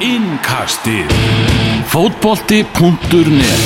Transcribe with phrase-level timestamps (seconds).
[0.00, 1.10] Innkastið
[1.92, 3.64] Fótbolti.net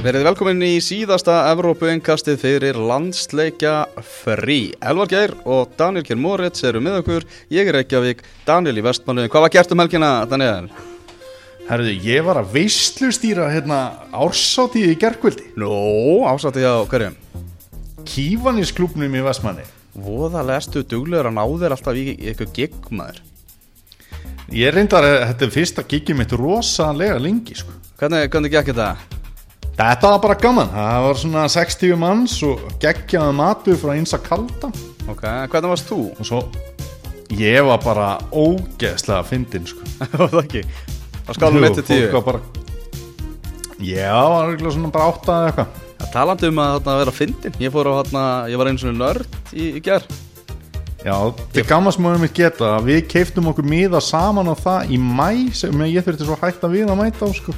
[0.00, 4.72] Verið velkomin í síðasta Evrópu-engkastið fyrir landsleikja frí.
[4.80, 7.28] Elvar Geir og Daniel Kjell Moritz eru með okkur.
[7.52, 9.28] Ég er Reykjavík, Daniel í Vestmannu.
[9.28, 10.72] Hvað var gert um helgina, Daniel?
[11.68, 15.68] Herðu, ég var að veislustýra hérna ársátíð í gerkvöldi Nó,
[16.32, 17.20] ásætti á hverjum.
[18.08, 23.20] Kífanisklubnum í Vestmanni Voða lestu duglegur að ná þér alltaf í eitthvað gigmaður.
[24.54, 27.74] Ég reyndar að þetta fyrsta gigið mitt rosalega lengi sko.
[28.00, 28.88] Hvernig, hvernig gekk þetta?
[29.74, 34.26] Þetta var bara gaman, það var svona 60 manns og geggjaði matur frá eins að
[34.28, 34.68] kalda
[35.10, 35.98] Ok, hvernig varst þú?
[36.14, 36.42] og svo
[37.34, 39.82] ég var bara ógeðslega fyndin sko.
[40.20, 40.62] Var það ekki?
[41.26, 41.56] Það
[42.12, 42.42] var bara
[43.82, 47.54] Já, það var svona bara átta eða eitthvað Það talandi um að þarna vera fyndin.
[47.62, 47.94] Ég fór á
[48.52, 50.16] ég var einu svona nörd í, í gerð.
[51.04, 51.14] Já,
[51.52, 55.48] til gammast múið mitt geta að við keiftum okkur miða saman á það í mæ
[55.56, 57.54] sem ég þurfti svo hægt að við að mæta á sko.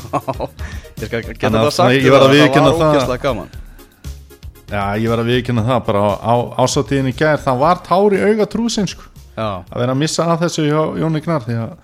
[1.02, 3.14] ég skal geta að það sagt ég var að var það.
[3.22, 3.54] gaman.
[4.70, 8.48] Já, ég var að viðkynna það bara á, ásáttíðin í gær það var tári auga
[8.50, 9.06] trúsin sko.
[9.34, 9.62] Já.
[9.62, 11.78] að vera að missa að þessu Jóni Gnar því að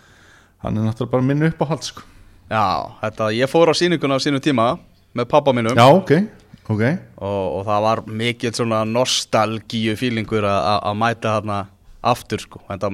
[0.66, 2.06] hann er náttúrulega bara minn uppáhald sko.
[2.50, 2.66] Já,
[3.02, 4.74] þetta, ég fór á sýninguna á sínum tíma
[5.16, 6.12] með pappa mínum Já, ok,
[6.68, 11.62] ok og, og það var mikið svona nostalgíu fílingur að mæta þarna
[12.06, 12.62] aftur sko.
[12.68, 12.92] Þetta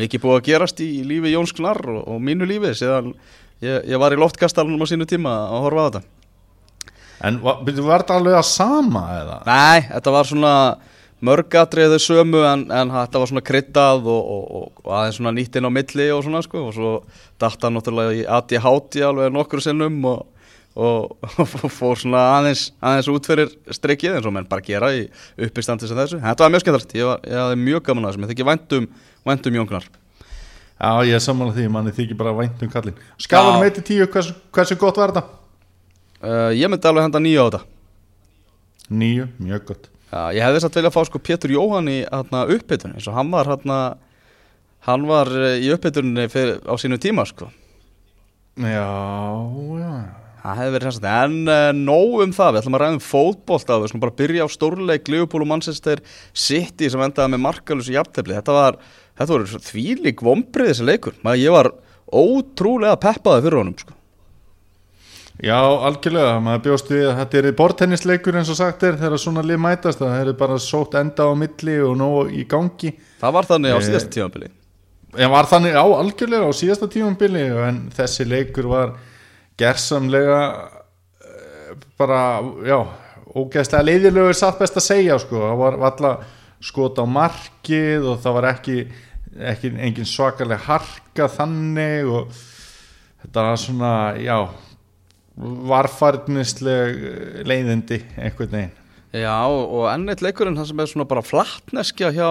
[0.00, 3.12] mikið búið að gerast í lífi Jóns Gnar og, og mínu lífi síðan
[3.64, 6.02] ég, ég var í loftkastalunum á sínu tíma að horfa á þetta.
[7.28, 9.36] En var, var þetta alveg að sama eða?
[9.48, 10.54] Nei, þetta var svona
[11.20, 15.68] mörgatriðu sömu en, en þetta var svona kryddað og, og, og, aðeins svona nýtt inn
[15.68, 16.92] á milli og svona sko og svo
[17.40, 20.22] datta náttúrulega í ADHD alveg nokkur sinnum og,
[20.80, 25.02] og fór svona aðeins, aðeins út fyrir streikið eins og menn bara gera í
[25.46, 26.20] uppistandi sem þessu.
[26.22, 28.86] Þetta var mjög skemmtilegt, ég, ég hafði mjög gaman að þessu, mér þykir væntum,
[29.26, 29.88] væntum Jónknar.
[30.80, 33.74] Já, ég er sammála því, manni þykir bara vænt um kallin Skalanum Já.
[33.82, 35.26] 1-10, hversu, hversu gott var þetta?
[36.20, 37.60] Uh, ég myndi alveg henda nýja á þetta.
[38.88, 42.46] 9, mjög gott Já, ég hefði satt vilja að fá sko Pétur Jóhann í hérna,
[42.56, 43.76] uppbytunni, eins og hann var hérna,
[44.88, 47.50] hann var eh, í uppbytunni á sínu tíma sko.
[48.58, 48.88] Já,
[49.78, 49.92] já
[50.40, 53.76] Það hefði verið sérstætt, en uh, nóg um það, við ætlum að ræða um fótbolta
[53.76, 56.00] og við ætlum bara byrja á stórleik Liverpool og Manchester
[56.32, 58.38] City sem endaði með markalus í jafntefli.
[58.38, 58.78] Þetta var,
[59.20, 61.18] þetta voru þvílík vombrið þessi leikur.
[61.26, 61.72] Maður, ég var
[62.08, 63.96] ótrúlega peppaði fyrir honum, sko.
[65.40, 69.44] Já, algjörlega, maður bjóst við að þetta er bortennisleikur eins og sagt er þegar svona
[69.44, 73.48] lið mætast það er bara sótt enda á milli og nóg í gangi Það var
[73.48, 74.50] þannig á Eh, síðasta tímabili.
[75.16, 78.92] En var þannig á algjörlega á síðasta tímambili en þessi leikur var
[79.60, 80.40] gersamlega
[81.20, 82.22] eh, bara,
[82.66, 82.80] já
[83.30, 86.24] ógeðslega leiðilegur satt best að segja sko, það var alltaf
[86.60, 88.80] skot á markið og það var ekki,
[89.52, 92.34] ekki engin svakalega harka þannig og
[93.22, 94.36] þetta var svona, já
[95.40, 98.74] varfarnisleg leiðindi einhvern veginn.
[99.16, 102.28] Já, og enn eitt leikurinn það sem er svona bara flattneskja hjá,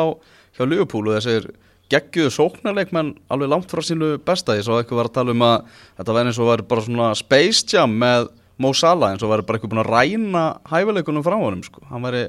[0.55, 1.49] hjá og þessir
[1.89, 4.57] geggjúðu sóknarleikmenn alveg langt frá sínu besta.
[4.57, 5.57] Ég svo eitthvað var að tala um að
[5.99, 8.29] þetta væri eins og væri bara svona Space Jam með
[8.59, 11.85] Mo Salah eins og væri bara eitthvað búin að ræna hæfileikunum frá honum sko.
[11.89, 12.25] hann væri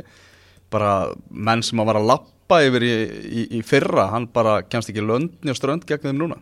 [0.70, 0.92] bara
[1.30, 2.92] menn sem að var að lappa yfir í,
[3.26, 4.10] í, í fyrra.
[4.14, 6.38] Hann bara kemst ekki löndni og strönd gegn þeim núna.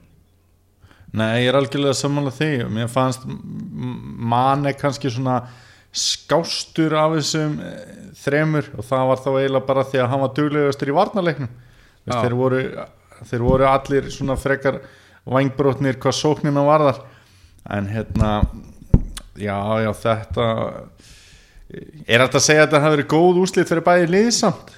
[1.16, 2.50] Nei, ég er algjörlega sammála því.
[2.68, 5.40] Mér fannst manni kannski svona
[5.88, 10.34] skástur af þessum eh, þremur og það var þá eiginlega bara því að hann var
[10.36, 11.54] duglegastur í varnarleiknum.
[12.08, 12.60] Þeir, voru,
[13.26, 14.80] þeir voru allir svona frekar
[15.28, 17.02] vangbrotnir hvað sóknina varðar.
[17.68, 18.32] En hérna
[19.36, 20.46] já, já, þetta
[22.08, 24.70] er þetta að segja að þetta hafi verið góð úslit fyrir bæði liðsamt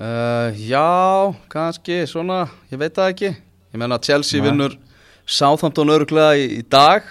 [0.00, 3.32] uh, Já, kannski svona, ég veit það ekki.
[3.74, 4.48] Ég menna að Chelsea Nei.
[4.48, 4.78] vinnur
[5.24, 7.04] Southampton öruglega í, í dag.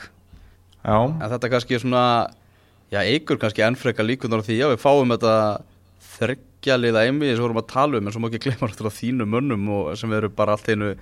[0.83, 2.05] Já, En þetta kannski er svona,
[2.91, 5.35] já, eigur kannski ennfreka líkunar því að við fáum þetta
[6.23, 8.99] þryggja liða einmi sem við vorum að tala um en svo má ekki glemma náttúrulega
[9.01, 10.95] þínu mönnum og sem eru bara allt einu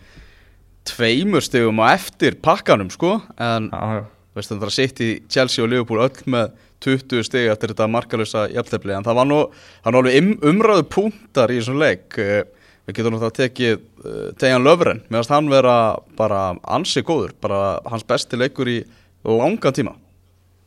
[0.88, 4.04] tveimur stegum á eftir pakkanum, sko, en já, já.
[4.38, 8.48] veistu það að sitt í Chelsea og Liverpool öll með 20 stegi eftir þetta markalösa
[8.50, 9.40] jafntefli, en það var nú,
[9.84, 12.18] það var nú alveg um, umræðu punktar í þessum leik.
[12.18, 12.42] Eh,
[12.90, 15.76] við getum náttúrulega tekið uh, Tejan Löfren, mér finnst hann vera
[16.18, 18.80] bara ansi góður, bara hans besti leikur í
[19.28, 19.94] langan tíma.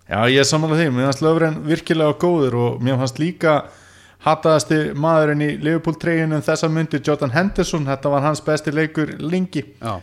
[0.05, 3.65] Já, ég er samanlega mér fannst Löfren virkilega góður og mér fannst líka
[4.25, 9.65] hataðasti maðurinn í Liverpool treyjunum þessa myndi Jordan Henderson, þetta var hans besti leikur lengi.
[9.83, 9.99] Já,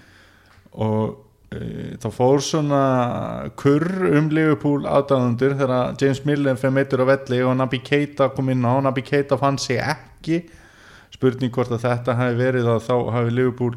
[0.71, 1.17] og
[1.51, 2.81] e, þá fór svona
[3.59, 8.51] kurr um Liverpool aðdáðundur þegar James Millen fyrir meitur á velli og Naby Keita kom
[8.53, 10.43] inn á, Naby Keita fann sig ekki.
[11.11, 13.75] Spurning hvort að þetta hafi verið að þá hafi Liverpool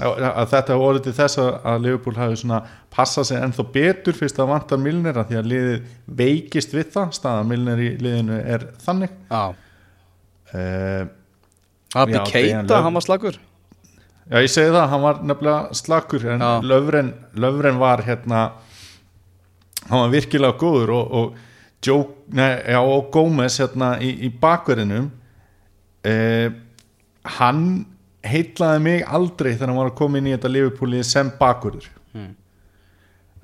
[0.00, 2.60] að þetta hafi orðið til þess að, að Liverpool hafi svona
[2.94, 4.16] passað sig ennþá betur.
[4.16, 5.90] Fyrst að vantar Milner að því að liðið
[6.20, 7.10] veikist við það.
[7.18, 9.12] Staða Milner í liðinu er þannig.
[9.28, 9.42] Já,
[10.54, 11.06] uh,
[11.94, 13.38] Abi Já, Keita, hann var slagur
[14.30, 16.42] Já, ég segi það, hann var nefnilega slakur en.
[16.62, 18.42] Löfren, Löfren var hérna
[19.88, 21.46] hann var virkilega góður og, og,
[21.80, 22.04] Joe,
[22.36, 25.06] nei, já, og Gómez hérna í, í bakverðinum
[26.04, 26.52] eh,
[27.38, 27.62] hann
[28.26, 31.88] heitlaði mig aldrei þegar hann var að koma inn í þetta Liverpooli sem bakverður.
[32.10, 32.34] Hmm.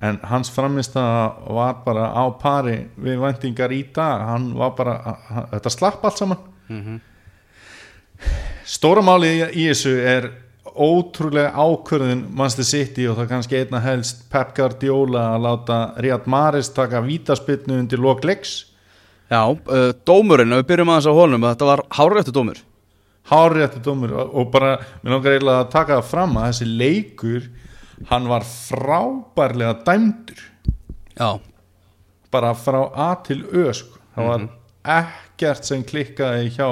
[0.03, 4.27] en hans framist var bara á pari við væntingar í dag.
[4.29, 4.97] Hann var bara,
[5.55, 7.01] þetta slapp allt saman Mhm.
[8.67, 10.31] Stóra máli í, í þessu er
[10.77, 16.69] ótrúlega ákvörðin Manchester City og það kannski einna helst Pep Guardiola að láta Riyad Mahrez
[16.75, 18.65] taka vítaspilnu undir lok leiks
[19.31, 22.61] Já, uh, dómurinn, við byrjum aðeins á honum þetta var háréttu dómur
[23.31, 27.49] hárétti dómur og bara, mér langar eiginlega að taka það fram að þessi leikur
[28.11, 30.45] hann var frábærlega dæmdur
[31.17, 31.31] Já,
[32.31, 33.99] bara frá A til Ö sko.
[34.15, 34.47] það var
[34.97, 36.69] ekkert sem klikkaði hjá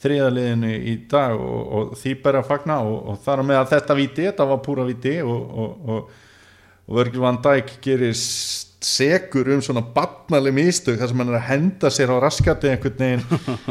[0.00, 3.96] þriðaliðinu í dag og, og því bara að fagna og, og þar með að þetta
[3.98, 6.18] viti, þetta var púra viti og, og, og,
[6.88, 8.16] og Virgil van Dijk gerir
[8.80, 12.96] segur um svona barnaleg mistök þar sem hann er að henda sér á raskati einhvern
[12.96, 13.24] veginn.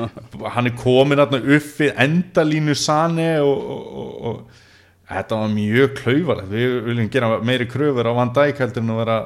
[0.54, 5.96] Hann er komin þarna upp við endalínu sani og, og, og, og þetta var mjög
[6.04, 6.52] klaufarlegt.
[6.54, 9.20] Við viljum gera meiri kröfur á Van Dijk heldur en að vera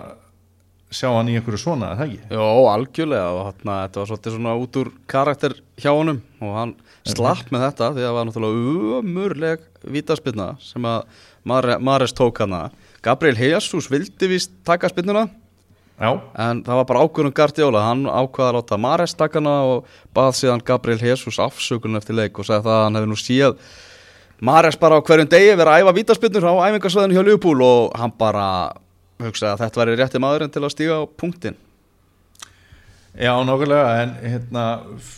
[0.95, 2.19] sjá hann í einhverju svona, er það ekki?
[2.37, 6.73] Jó, algjörlega þarna, þetta var svolítið svona út úr karakter hjá honum og hann
[7.09, 9.63] slapp með þetta því að það var náttúrulega umurleg
[9.97, 11.05] vítaspinna sem að
[11.43, 12.69] Mare- Mares tók hana.
[13.03, 15.25] Gabriel Jesus vildi víst taka spinnuna
[15.99, 16.09] Já,
[16.39, 17.81] en það var bara ákvörðum Guardiola.
[17.85, 22.39] Hann ákvaða að láta Mares taka hana og bað síðan Gabriel Jesus afsökunum eftir leik
[22.41, 23.57] og sagði það að hann hefði nú séð
[24.43, 28.11] Mares bara á hverjum degi verið að æfa vítaspinnur á æfingarsvæðinu hjá Liverpool og hann
[28.19, 28.47] bara
[29.27, 31.57] hugsaði að þetta væri rétti maðurinn til að stíga á punktin
[33.13, 34.65] já, nokkulega en hérna,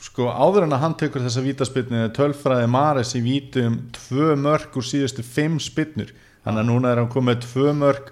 [0.03, 4.87] sko, áður en að hann tekur þessa vítaspilnu tölfræði Mares í vítum tvö mörg úr
[4.87, 6.11] síðustu fimm spinnur
[6.45, 8.11] þannig að núna er hann komið tvö mörg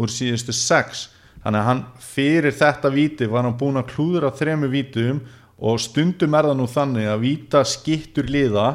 [0.00, 1.08] úr síðustu sex.
[1.40, 5.20] Þannig að hann fyrir þetta víti var hann búin að klúðra þremu vítum
[5.60, 8.68] og stundum er það nú þannig að víta skittur liða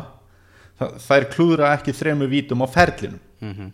[1.05, 3.21] þær klúðra ekki þremu vítum á ferlinum.
[3.41, 3.73] Mm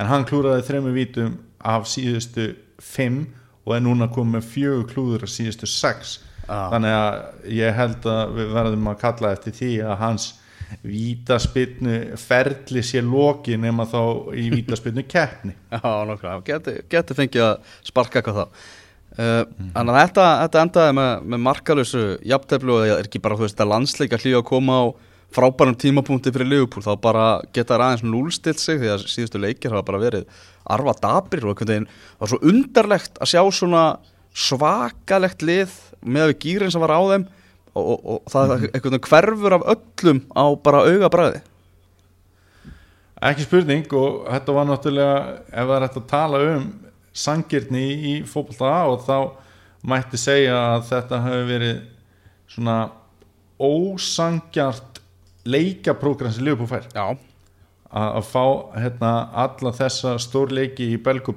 [0.00, 1.34] en hann klúraði þremu vítum
[1.64, 2.52] af síðustu
[2.82, 3.24] fimm
[3.64, 6.18] og er núna komið með fjögur klúður af síðustu sex.
[6.44, 6.68] Já.
[6.74, 10.26] þannig að ég held að við verðum að kalla eftir því að hans
[10.84, 14.00] vítaspinnu ferli sé loki nema þá
[14.36, 15.54] í vítaspinnu keppni.
[15.72, 18.64] Já, nokkra, geti, geti fengið að sparka eitthvað þá.
[19.14, 19.42] Uh,
[19.76, 23.46] Þannig að þetta, þetta endaði með, með markalösu jafnteflu og það er ekki bara þú
[23.46, 24.84] veist að landsleika hlýja að koma á
[25.34, 29.74] frábærum tímapunkti fyrir Liverpool þá bara geta þær aðeins núlstilt sig því að síðustu leikir
[29.74, 30.28] hafa bara verið
[30.64, 31.88] arfa dabrir og það
[32.20, 33.84] var svo undarlegt að sjá svona
[34.34, 37.26] svakalegt lið með við gýrin sem var á þeim
[37.74, 41.42] og, og, og það einhvern veginn hverfur af öllum á bara auga bræði
[43.24, 46.66] ekki spurning og þetta var náttúrulega ef það er hægt að tala um
[47.14, 49.16] sangirni í fótbolta og þá
[49.86, 51.80] mætti segja að þetta hefur verið
[52.54, 52.78] svona
[53.60, 54.93] ósangjart
[55.44, 56.88] leikaprógram sem Liverpool fær.
[56.94, 57.16] Já,
[57.94, 58.44] að, að fá
[58.80, 59.12] hérna
[59.44, 61.30] alla þessa stórleiki í belg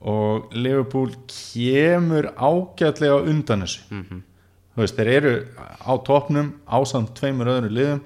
[0.00, 3.82] og Liverpool kemur ágætlega undan þessu.
[3.90, 4.22] Mhm.
[4.70, 5.32] þú veist, þeir eru
[5.82, 8.00] á topnum ásamt tveimur öðru liðum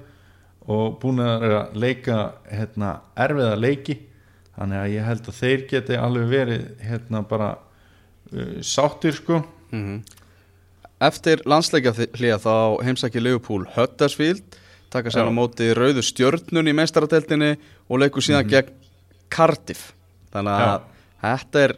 [0.67, 3.99] og búin að leika hérna, erfiða leiki.
[4.57, 7.49] Þannig að ég held að þeir geti alveg verið hérna bara
[8.33, 9.43] uh, sáttir sko.
[9.71, 10.03] Mhm.
[11.05, 14.57] Eftir landsleikja hlýja þá heimsækja Liverpool Huddersfield
[14.93, 15.29] taka sér Já.
[15.31, 17.53] á móti rauðu stjörnun í meistaradeldinni
[17.89, 18.73] og leikur síðan gegn
[19.33, 19.91] Cardiff.
[20.33, 20.85] Þannig að
[21.25, 21.73] þetta er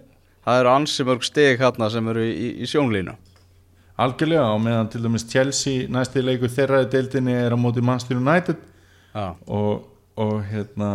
[0.47, 3.15] það eru ansi mörg steg hérna sem eru í, í sjónlínu.
[3.97, 8.19] Algjörlega og meðan til dæmis Chelsea næsti leikur þeirra í deildinni er á móti Manchester
[8.19, 8.59] United.
[9.15, 9.87] Já, og,
[10.21, 10.91] og hérna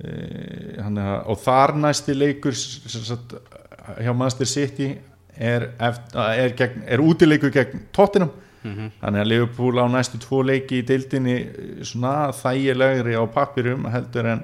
[0.00, 3.34] e, hann, er- og þar næsti leikur sagt,
[4.00, 4.88] hjá Manchester City
[5.36, 8.32] er, er, gegn, er útileikur gegn Tottenham
[8.64, 8.90] Mhm.
[9.02, 14.26] þannig að Liverpool á næstu tvo leiki í deildinni eh, svona þægilegri á pappirum heldur
[14.26, 14.42] en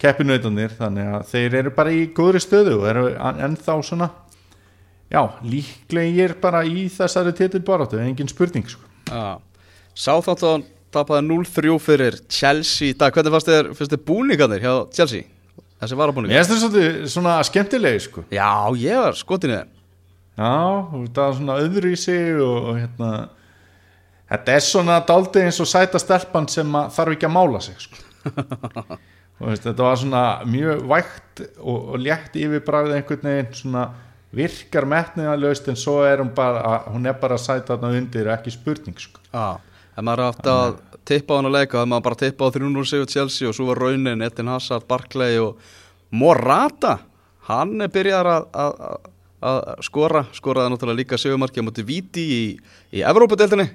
[0.00, 4.10] keppinautanir þannig að þeir eru bara í góðri stöðu og eru en- ennþá svona
[5.10, 8.80] já, líklegir bara í þessari titilbaráttu, engin spurning sko.
[9.08, 9.38] já.
[9.96, 15.24] Sáþáttan tapaði 0-3 fyrir Chelsea í dag, hvernig fannst þér, þér búningarnir hjá Chelsea?
[15.80, 16.44] Þessi varabúningar?
[16.44, 18.24] finnst þetta svona skemmtilegi sko.
[18.30, 19.68] Já, ég var skotin í þeim
[20.40, 20.52] Já,
[20.88, 23.10] það var svona öðru í sig og, og hérna
[24.30, 27.80] þetta er svona daldið eins og sæta stelpan sem að þarf ekki að mála sig
[27.82, 28.04] sko.
[29.40, 33.84] Og veist, þetta var svona mjög vægt og, og létt yfirbræðið einhvern veginn svona
[34.36, 38.52] virkar metniðalöst en svo er hún bara hún er bara að sæta þarna undir ekki
[38.52, 39.22] spurning sko.
[39.32, 39.56] Já,
[39.96, 40.74] ef maður átti að
[41.08, 43.80] tippa á hann að leika, maður bara tippa á 300 sigur Chelsea og svo var
[43.80, 45.56] raunin Etin Hazard, Barclay og
[46.12, 46.98] Morata
[47.48, 49.09] hann er byrjar að, að, að-
[49.40, 52.42] að skora, skoraði náttúrulega líka sigumarki á móti Viti í,
[52.92, 53.68] í Evrópadeildinni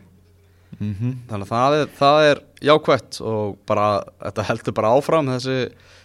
[0.79, 5.60] mm þannig að það er, það er jákvætt og bara, þetta heldur bara áfram þessi,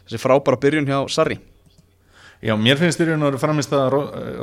[0.07, 1.39] þessi frábæra byrjun hjá Sarri.
[2.41, 3.97] Já, mér finnst þér að framist að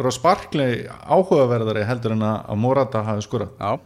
[0.05, 3.55] Ross Barkley áhugaverðari heldur en að að Morata hafi skorað.
[3.57, 3.79] Já,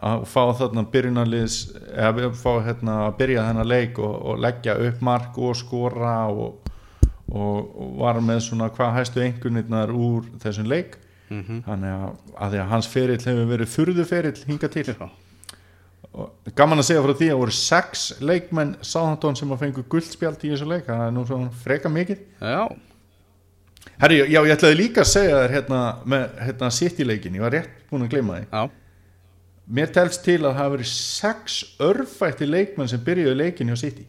[0.00, 1.56] að fá þarna byrjunarliðs
[1.92, 6.14] eða við fá hérna að byrja þennan leik og, og leggja upp mark og skora
[6.28, 6.71] og,
[7.32, 10.98] og, var með svona hvað hæstu einhvernirnar úr þessum leik.
[11.32, 14.94] Mm þannig að, að því að hans ferill hefur verið furðu ferill hinga til.
[16.12, 20.44] Og gaman að segja frá því að voru sex leikmenn Sáðantón sem að fengu guldspjald
[20.44, 20.84] í þessu leik.
[20.90, 22.20] Það er nú svona freka mikið.
[22.42, 22.68] Já,
[24.02, 27.54] Herri, já, ég ætlaði líka að segja þér hérna með hérna City leikin, ég var
[27.54, 28.46] rétt búin að gleyma því.
[28.50, 28.62] Já,
[29.78, 31.58] mér telst til að það hafa verið sex
[31.88, 34.06] örfætti leikmenn sem byrjuðu leikin hjá City.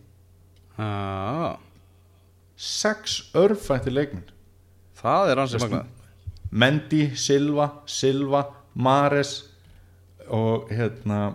[0.77, 1.55] Já
[2.55, 4.29] sex örfætti leikmenn.
[4.99, 5.89] Það er ansið magnað.
[6.53, 8.43] Mendy, Silva, Silva
[8.73, 9.33] Mares
[10.29, 11.33] og hérna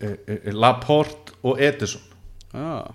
[0.00, 2.02] e, e, e, Laporte og Edison
[2.54, 2.94] Já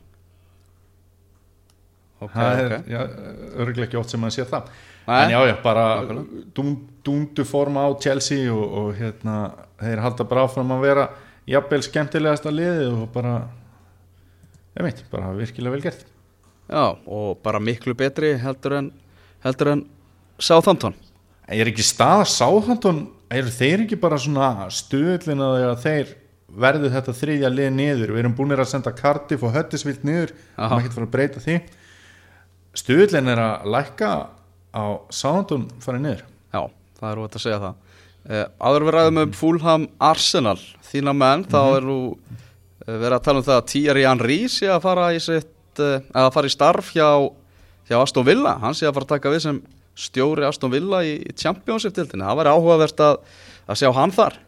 [2.24, 2.88] Ok, það er ok.
[2.88, 3.00] já,
[3.60, 4.70] örgulega ekki oft sem maður sé það.
[5.06, 5.18] Nei.
[5.20, 5.84] en já, já, bara
[7.06, 9.36] dúndu forma á Chelsea og, og hérna,
[9.82, 11.04] þeir halda bara áfram að vera
[11.52, 13.36] jafnvel skemmtilegasta liðið og bara
[14.80, 16.08] ég veit, bara virkilega vel gert
[16.66, 18.92] Já, og bara miklu betri heldur en
[19.46, 19.84] heldur en
[20.42, 20.96] Southampton.
[21.48, 26.14] Er ekki staða Sáþantón eru þeir ekki bara svona stuðlinn að þeir
[26.56, 30.72] verðu þetta þriðja lið niður, við erum búinir að senda Cardiff og Höttisvilt niður, Aha.
[30.72, 31.58] maður getur fara að breyta því.
[32.76, 34.12] Stuðlinn er að lækka
[34.76, 36.24] á Sáþantón farið niður.
[36.56, 36.62] Já,
[37.00, 37.82] það er óvægt að segja það.
[38.26, 42.18] Uh, Áður við ræðum um Fulham Arsenal þína menn, þá er nú uh,
[42.90, 45.52] verið að tala um það að Thierry Henry sé að fara í sitt
[45.84, 47.08] uh, að fara í starf hjá,
[47.90, 48.58] hjá Aston Villa.
[48.62, 49.62] Hann sé að fara að taka við sem
[49.96, 53.20] stjóri Aston Villa í Championship-dildinni það væri áhugavert að,
[53.66, 54.40] að sjá hann þar.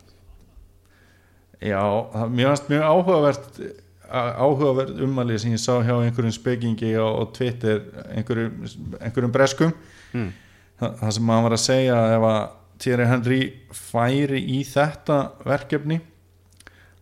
[1.58, 1.82] Já,
[2.30, 3.62] mér finnst mjög áhugavert
[4.08, 7.82] áhugavert ummæli sem ég sá hjá einhverjum spekingi á Twitter
[8.16, 8.68] einhverjum,
[9.02, 9.74] einhverjum breskum.
[10.14, 10.30] Mm.
[10.80, 12.40] Þa, það sem hann var að segja ef að
[12.78, 13.42] Thierry Henry
[13.74, 15.18] færi í þetta
[15.48, 16.00] verkefni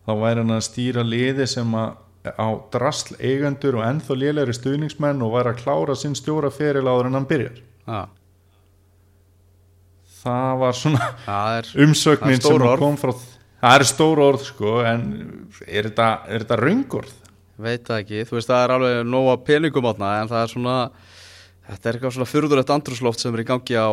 [0.06, 2.02] þá væri hann að stýra liði sem að
[2.34, 7.10] á drasl eigendur og ennþá lélegri stuðningsmenn og væri að klára sinn stjóra feril áður
[7.10, 7.60] en hann byrjar.
[7.86, 8.00] Já,
[10.24, 14.80] það var svona það er umsögnin Það sem kom frá það er stór orð sko
[14.86, 15.06] en
[15.66, 17.14] er þetta, þetta raungorð?
[17.56, 20.74] veit það ekki, þú veist það er alveg nóga peningum átna en það er svona
[21.66, 23.90] þetta er eitthvað svona fyrðurlegt andrúsloft sem er í gangi á,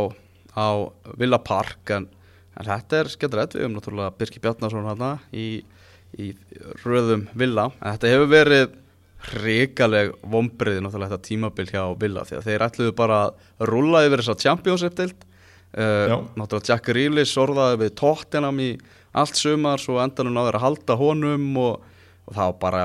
[0.54, 0.68] á
[1.20, 2.10] Villa Park en,
[2.60, 3.58] en þetta er skemmtilegt.
[3.58, 5.64] Við um náttúrulega Birki Bjarnason hana í,
[6.20, 6.32] í
[6.84, 7.70] röðum Villa.
[7.82, 8.80] En þetta hefur verið
[9.34, 14.24] hrikaleg vombriði náttúrulega þetta tímabil hjá Villa því að þeir ætluðu bara að rúlla yfir
[14.24, 16.18] þessa Championship-dild Já.
[16.18, 18.72] uh, náttúrulega Jack Grealish orðaði við Tottenham í
[19.14, 21.86] allt sumar svo endanum náður að halda honum og,
[22.28, 22.84] og það var bara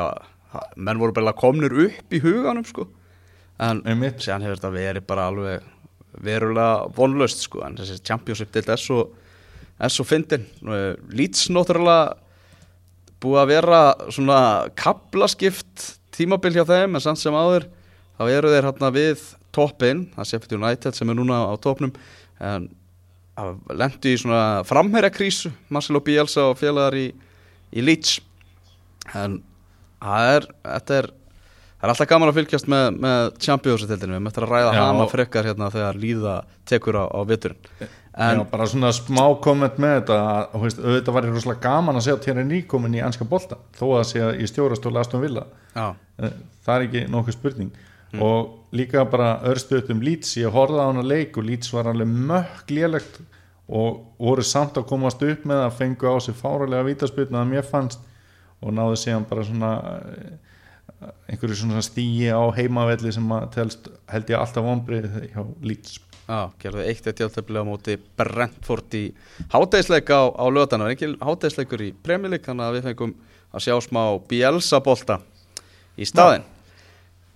[0.77, 2.87] menn voru bara komnir upp í huganum sko.
[3.59, 5.67] En séðan hefur þetta verið bara alveg
[6.23, 9.03] verulega vonlöst sko en þessi championship deild er svo
[9.79, 10.47] er svo fyndin.
[11.15, 12.17] Leeds náttúrulega
[13.23, 13.81] búið að vera
[14.15, 14.41] svona
[14.79, 17.69] kaplaskipt tímabil hjá þeim en samt sem áður
[18.19, 21.95] þá eru þeir hérna við toppin það sé fyrir United sem er núna á toppnum
[22.39, 22.69] en
[23.79, 27.07] lendi í svona framherja krísu Marcelo Bielsa og félagar í,
[27.71, 28.19] í Leeds
[29.15, 29.39] en
[30.03, 31.11] það er, þetta er
[31.79, 34.81] það er alltaf gaman að fylgjast með, með Champions-tildinu, við möttum að ræða Já.
[34.83, 36.35] hana frekar hérna þegar líða
[36.69, 37.61] tekur á, á viturinn
[38.19, 41.99] En, Já, bara svona smá komment með þetta að, veist, auðvitað var ég rosalega gaman
[42.01, 45.45] að segja Thierry Henry komin í anska bolta þó að að í stjórastóla Aston Villa.
[45.77, 46.33] Já, Eh,
[46.67, 47.69] það er ekki nokkuð spurning.
[48.19, 52.09] Og líka bara örstuðt um Leeds ég horfði á hana leik og Leeds var alveg
[52.09, 53.21] mökk lélegt
[53.69, 57.67] og voru samt að komast upp með að fengu á sig fáralega vítaspilna að mér
[57.69, 58.01] fannst
[58.65, 59.73] og náðu síðan bara svona
[60.09, 66.01] eh, einhverju svona stíi á heimavelli sem að telst held ég alltaf vonbrið hjá Leeds
[66.29, 69.03] já, gerðu eitt eitt játtöfli á móti Brentford í
[69.55, 73.17] hátæðisleik á, á löðan og ekki hátæðisleikur í League þannig að við fengum
[73.49, 75.21] að sjá smá Bielsa bolta
[75.97, 76.45] í staðinn.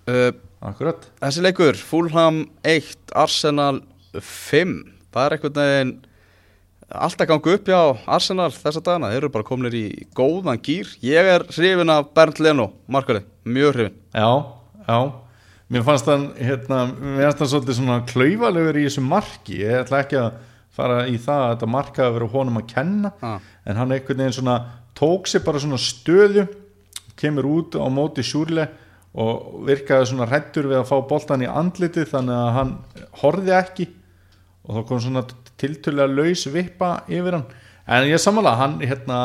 [0.07, 0.31] Uh,
[0.63, 3.83] Akkurat Þessi leikur, Fulham 1, Arsenal
[4.15, 4.75] 5
[5.13, 5.93] Það er einhvern veginn
[6.93, 11.31] alltaf gangu upp hjá Arsenal þessa dagana, þeir eru bara kominir í góðan gýr, ég
[11.37, 14.29] er hrifin af Bernd Leno, markarið, mjög hrifin Já,
[14.85, 14.99] já
[15.73, 20.03] Mér fannst hann, hérna, mér fannst hann svolítið svona klaufalegur í þessu marki ég ætla
[20.05, 20.35] ekki að
[20.73, 23.39] fara í það að þetta marka að vera honum að kenna ah.
[23.65, 24.59] en hann einhvern veginn svona
[24.99, 26.47] tók sér bara svona stöðu
[27.21, 28.69] kemur út á móti sjúrle
[29.13, 32.73] og virkaði svona hrættur við að fá boltan í andlitið þannig að hann
[33.21, 33.89] horfði ekki
[34.63, 35.25] og þá kom svona
[35.61, 37.49] tiltölulega laus vippa yfir hann
[37.93, 39.17] en ég samanlega, hann, hérna,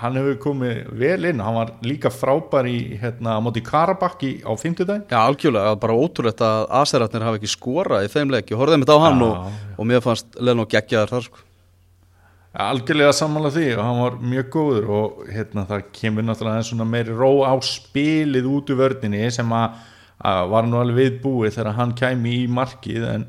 [0.00, 5.04] hann hefur komið vel inn, hann var líka frábær í hérna, móti Karabakki á fimmtudaginn.
[5.10, 8.90] Já, algjörlega, bara ótrúlegt að Aseratnir hafi ekki skorað í þeim leik, ég horfði mitt
[8.90, 11.44] á hann Já, og, og mér fannst Leno geggjaðar þar sko.
[12.68, 13.66] algjörlega samanlega því.
[13.76, 18.48] Og hann var mjög góður og hérna, það kemur náttúrulega svona meiri ró á spilið
[18.50, 19.76] út úr vördinni sem að,
[20.32, 23.04] að var nú alveg viðbúið þegar hann kæmi í markið.
[23.12, 23.28] En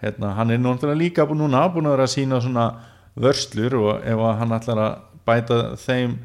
[0.00, 2.70] hérna, hann er náttúrulega líka búin núna búin að vera að sína svona
[3.18, 4.98] vörslur og ef hann ætlar að
[5.28, 6.18] bæta þeim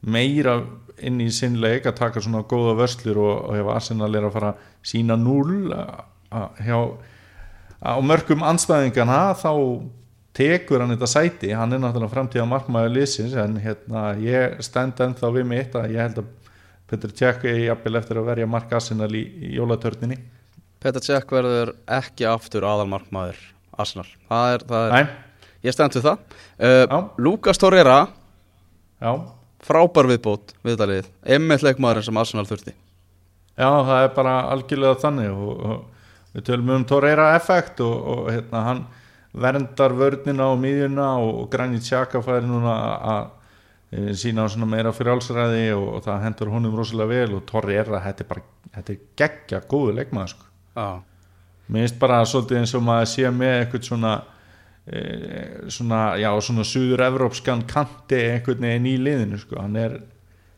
[0.00, 0.60] meira
[1.00, 4.36] inn í sinn leik að taka svona góða vörslur og, og ef Arsenal er að
[4.36, 4.52] fara
[4.84, 5.72] sína núl
[7.80, 9.52] á mörgum anstæðingana þá
[10.36, 11.48] tekur hann þetta sæti.
[11.56, 16.04] Hann er náttúrulega framtíða markmaður liðsins en hérna ég stend ennþá við mitt að ég
[16.04, 16.36] held að
[16.90, 20.18] Petr Tjekk er jafnvel eftir að verja mark Arsenal í, í jólatörninni
[20.80, 23.38] Petar Cech verður ekki aftur aðalmarkmaður
[23.80, 25.10] Arsenal, það er, það er
[25.66, 26.22] ég stend við það.
[26.60, 26.96] Uh, Já.
[27.26, 27.98] Lukas Torreira,
[29.00, 29.12] já,
[29.66, 32.76] frábær viðbót við þetta lið, emmitt leikmaðurinn sem Arsenal þurfti.
[33.60, 38.30] Já það er bara algjörlega þannig og, og við tölum um Torreira effekt og, og
[38.30, 38.86] hérna hann
[39.32, 42.76] verndar vörnina og miðjuna og, Granit Xhaka færi núna
[43.12, 43.28] að
[43.92, 48.24] eh, sína svona meira frjálsræði og, og það hendur honum rosalega vel og Torreira, þetta
[48.24, 50.48] er bara þetta er geggja góðu leikmaður sko.
[51.70, 54.22] Mér finnst bara svolítið eins og maður sé með eitthvað svona e,
[55.70, 59.60] svona, já, svona suður-evrópskan kanti einhvern veginn í liðinu sko.
[59.60, 59.98] hann er,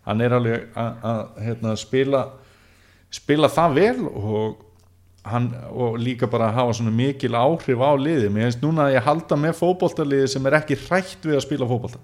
[0.07, 2.23] hann er alveg að- hérna, spila
[3.13, 4.57] spila það vel og,
[5.25, 8.95] hann, og líka bara að hafa svona mikil áhrif á liði mér finnst núna að
[8.97, 11.99] ég halda með fótboltaliði sem er ekki hrætt við að spila fótbolta.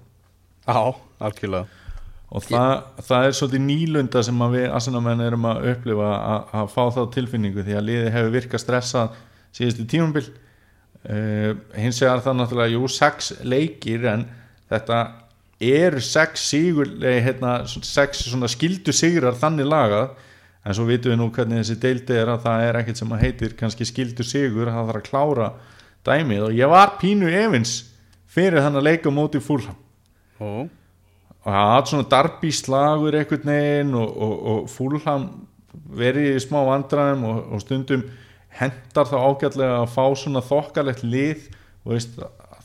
[0.67, 1.65] Já algjörlega.
[2.29, 6.83] Og það, það er svolítið nýlunda sem við asenamenn erum að upplifa að, að fá
[6.93, 9.15] þá tilfinningu því að liði hefur virkað stressað
[9.57, 10.27] síðustu tímumbil
[11.07, 14.25] uh, hins vegar það náttúrulega jú, sex leikir en
[14.71, 14.99] þetta
[15.59, 20.15] eru sex sigur eh, hérna, sex skildu sigrar þannig lagað.
[20.67, 23.21] En svo vitum við nú hvernig þessi deildi er að það er ekkert sem að
[23.23, 25.47] heitir kannski skildu sigur það þarf að klára
[26.07, 26.43] dæmið.
[26.49, 27.77] Og ég var pínu evins
[28.29, 29.77] fyrir þannig að leika móti fúlham
[30.39, 35.25] Ó, og það hatt svona darbi slagur einhvern veginn og, og, og fúlham
[35.99, 38.05] verið í smá vandræðum og, og stundum
[38.57, 41.49] hendar það ágætlega að fá svona þokkalegt lið.
[41.85, 42.17] Og veist,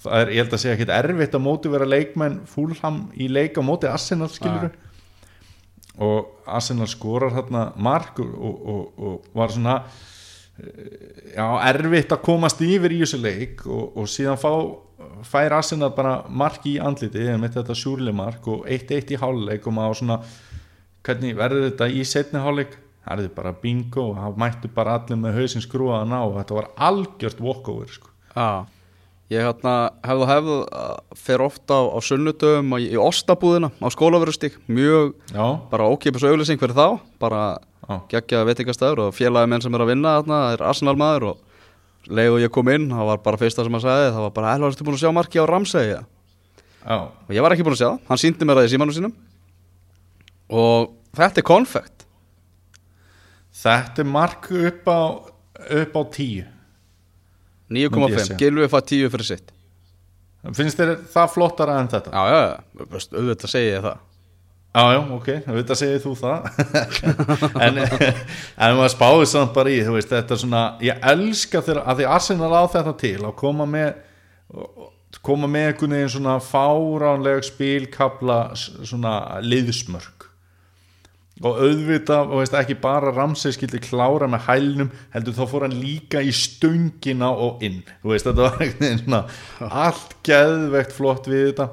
[0.09, 3.63] er, ég held að segja ekkit erfitt að móti vera leikmenn fúlham í leik á
[3.65, 4.73] móti Arsenal skilur
[6.03, 9.77] og Arsenal skorar þarna mark og, og, og, og var svona
[10.59, 14.51] eh, já, erfitt að komast yfir í þessu leik og, síðan fá
[15.27, 19.77] fær Arsenal bara mark í andliti með þetta sjúrli mark og 1-1 í háluleik og
[19.77, 20.19] maður svona
[21.05, 25.21] hvernig verður þetta í setni háluleik það er bara bingo og það mættu bara allir
[25.21, 28.11] með hausinn skrúaðan á og þetta var algjört walkover sko.
[28.35, 28.65] Já,
[29.33, 33.87] ég hérna hefði og hefði uh, fer ofta á, á sunnudöfum í, í Ostabúðina á
[33.93, 37.45] skólaverustík mjög já, bara ókipis auðlýsing fyrir þá bara
[37.85, 42.11] já, geggjaða veitingastæður og félagi menn sem er að vinna þarna er Arsenal maður og
[42.11, 44.57] leið og ég kom inn það var bara fyrsta sem hann sagði það var bara
[44.57, 45.95] Elvar, ertu búin að sjá marki á Ramsey?
[46.85, 48.93] Já, og ég var ekki búin að sjá það, hann síndi mér það í símanu
[48.93, 49.13] sínum.
[50.53, 51.94] Og þetta er konfekt
[53.63, 55.01] þetta er mark upp á
[55.65, 56.51] upp á 10
[57.75, 58.39] Myndi ég 9,5, segja.
[58.43, 59.53] Gilvi fætt 10 fyrir sitt.
[60.55, 62.11] Finnst þér það flottara en þetta?
[62.13, 64.03] já, já, já, veist, auðvitað segi ég það.
[64.75, 66.49] Já, já, ok, þetta segir þú það.
[67.65, 71.85] En, en maður spáði samt bara í, þú veist, þetta er svona ég elska þegar,
[71.87, 73.95] að því Arsenal á þetta til að koma með
[75.25, 79.15] koma með einhvern veginn svona fáránleg spilkabla svona
[79.47, 80.24] liðsmörk
[81.43, 85.79] og auðvitað, og veist, ekki bara Ramsey skildi klára með hælnum heldur þá fór hann
[85.81, 89.23] líka í stöngina og inn, þú veist, þetta var svona
[89.85, 91.69] allt geðvegt flott við þetta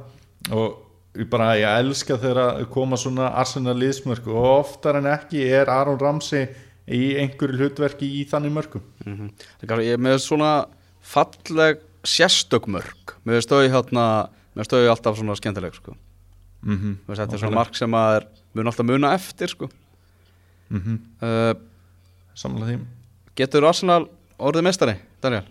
[0.57, 5.43] og ég bara, ég elska þegar að koma svona Arsenal liðsmörk og oftar en ekki
[5.45, 6.47] er Aron Ramsey
[6.91, 9.81] í einhverju hlutverki í þannig mörkum mm -hmm.
[9.85, 10.65] ég með svona
[11.01, 15.95] falleg sérstökmörk með stöði hérna með stöði alltaf svona skemmtileg sko.
[16.61, 17.15] mm -hmm.
[17.15, 19.69] Þetta er svona mark sem að er mun alltaf muna eftir sko.
[20.69, 20.97] mm -hmm.
[21.21, 21.53] uh,
[22.33, 22.79] Samlega því
[23.35, 24.05] getur Arsenal
[24.39, 25.45] orðið mestari, Daniel?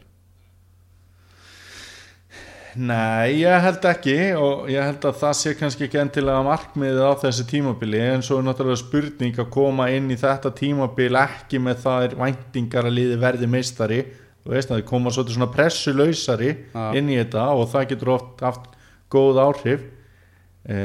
[2.78, 7.12] Nei, ég held ekki og ég held að það sé kannski ekki endilega markmiðið á
[7.18, 11.80] þessu tímabili en svo er náttúrulega spurning að koma inn í þetta tímabil ekki með
[11.82, 13.98] það er væntingar að liði verði meistari
[14.44, 16.84] þú veist að þið koma svolítið svona pressulausari Já.
[17.00, 18.70] inn í þetta og það getur oft haft
[19.10, 19.82] góð áhrif
[20.70, 20.78] e,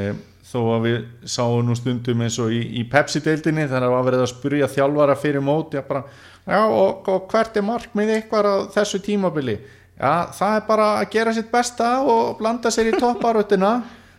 [0.55, 0.97] þó að við
[1.35, 5.17] sáum nú stundum eins og í, í Pepsi-deildinni þegar það var verið að spurja þjálfara
[5.19, 6.05] fyrir mót já, bara,
[6.47, 9.59] já og, og hvert er markmið ykkar á þessu tímabili?
[9.95, 13.75] Já, það er bara að gera sitt besta og blanda sér í topparöttina.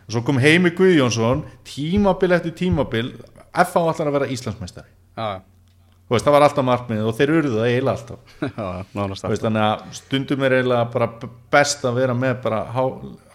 [0.07, 3.11] Og svo kom Heimi Guðjónsson tímabil eftir tímabil
[3.53, 3.83] F.A.
[3.83, 4.89] allar að vera Íslandsmeistari.
[5.17, 5.43] Já,
[6.09, 8.39] veist, það var alltaf markmið og þeir urðu það eiginlega alltaf.
[8.57, 11.11] Já, veist, þannig að stundum er eiginlega bara
[11.53, 12.83] best að vera með bara há,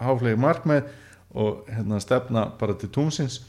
[0.03, 0.91] háflegi markmið
[1.33, 3.41] og hérna stefna bara til túnsins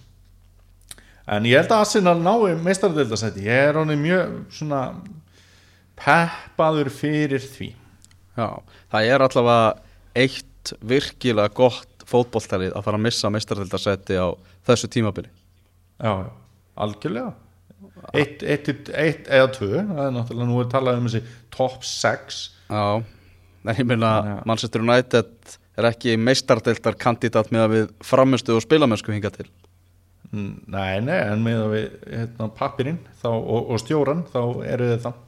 [1.26, 4.80] en ég held að Arsenal nái meistaradeildasæti, ég er honum mjög svona
[5.98, 7.70] peppaður fyrir því.
[8.34, 8.48] Já,
[8.92, 9.70] það er allavega
[10.24, 14.28] eitt virkilega gott fótboltalið að fara að missa meistaröldarsæti á
[14.66, 15.30] þessu tímabili.
[16.02, 16.28] Já,
[16.76, 17.32] algjörlega.
[18.12, 21.20] Eitt, eitt, eitt, eða tvö það er náttúrulega nú er talað um þessi
[21.54, 23.00] top 6 Já,
[23.64, 24.34] en ég Já.
[24.44, 29.48] Manchester United er ekki meistardeldar kandidat með að við framistu og spilamennsku hinga til?
[30.34, 35.04] Nei, nei, en með að við hérna, pappirinn þá, og, og stjóran þá eru þið
[35.04, 35.20] það.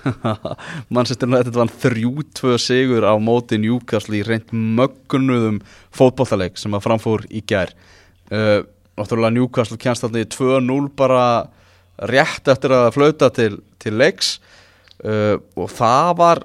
[0.94, 5.62] Manchester United vann 3-2 sigur á móti Newcastle í reynd mögnuðum
[5.96, 7.72] fótbollaleik sem að framfór í gær.
[8.30, 8.62] Uh,
[9.00, 11.24] Náttúrulega Newcastle kjænst þarna í 2-0 bara
[12.10, 14.38] rétt eftir að flauta til, til leiks.
[15.00, 16.42] Uh, og það var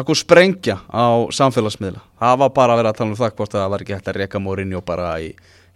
[0.00, 3.62] akkur sprengja á samfélagsmiðla það var bara að vera að tala um það hvort að
[3.62, 5.30] það var ekki hægt að reka Mourinho bara í,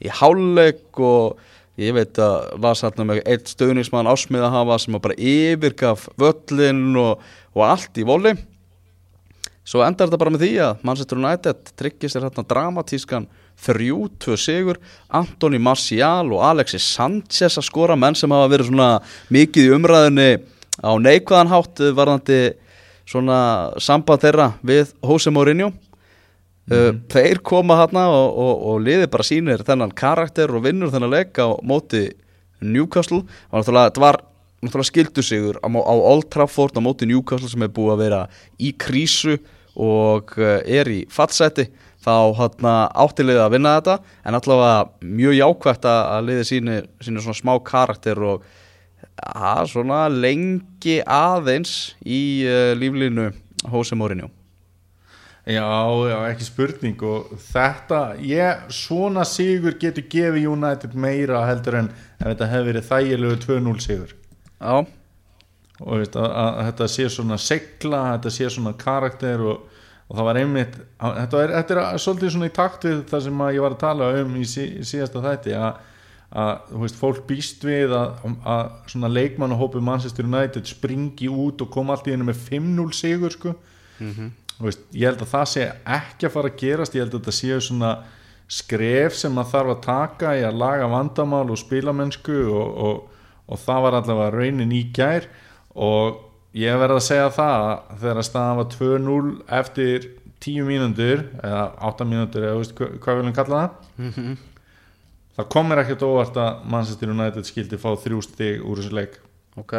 [0.04, 1.38] í háluleik og
[1.80, 6.90] ég veit að las hérna með eitt stöðningsmann ásmiða hafa sem að bara yfirgaf völlin
[7.00, 7.22] og,
[7.56, 8.36] og allt í voli
[9.64, 13.26] svo endar þetta bara með því að Manchester United tryggir sér hérna dramatískan
[13.64, 14.80] 3-2 sigur.
[15.14, 18.90] Antoni Martial og Alexis Sanchez að skora menn sem hafa verið svona
[19.32, 20.28] mikið í umræðinni
[20.82, 22.40] á neikvæðan hátt eh, varðandi
[23.08, 23.38] svona
[23.80, 25.70] samband þeirra við Jose Mourinho
[26.64, 31.12] Uh, þeir koma hérna og, og, og liði bara sínir þennan karakter og vinnur þennan
[31.12, 32.06] leik á móti
[32.64, 33.24] Newcastle.
[33.50, 34.20] Og náttúrulega þetta var
[34.64, 38.20] náttúrulega skildu sigur á, á Old Trafford á móti Newcastle sem er búið að vera
[38.56, 39.36] í krísu
[39.74, 41.68] og uh, er í fallseti
[42.04, 47.40] þá hérna áttilegið að vinna þetta en allavega mjög jákvægt að, liði sínir, sínir svona
[47.40, 48.44] smá karakter og
[49.24, 53.30] að svona lengi aðeins í uh, líflínu
[53.68, 54.30] Jose Mourinho
[55.44, 55.66] Já,
[56.08, 61.90] já, ekki spurning og þetta, ég, svona sigur getur gefið United meira heldur en
[62.22, 64.14] þetta hefði verið þægilegu 2-0 sigur.
[64.56, 64.78] Já,
[65.84, 69.66] og veist, að, að, að þetta sé svona segla, þetta sé svona karakter og,
[70.08, 73.24] og það var einmitt að- þetta er, þetta er svolítið svona í takt við það
[73.26, 75.82] sem ég var að tala um í, sí, í síðasta þætti að,
[76.40, 81.74] að þú veist, fólk býst við að, að svona leikmannahópi Manchester United springi út og
[81.76, 83.54] koma allt í hennu með 5-0 sigur sko.
[84.00, 85.64] Þú veist, ég held að það sé
[85.98, 86.94] ekki að fara að gerast.
[86.94, 87.92] Ég held að þetta séu svona
[88.54, 93.58] skref sem að þarf að taka í að laga vandamál og spilamennsku og, og, og
[93.64, 95.26] það var allavega raunin í gær.
[95.74, 96.20] Og
[96.54, 100.08] ég verð að segja það að þegar staðan var 2-0 eftir
[100.44, 104.34] 10 mínútur eða 8 mínútur eða veist hva- hvað viljum kalla það
[105.34, 109.16] það kom mér ekkert óvart að Manchester United skildi fá þrjú stig úr þessu leik.
[109.58, 109.72] Ok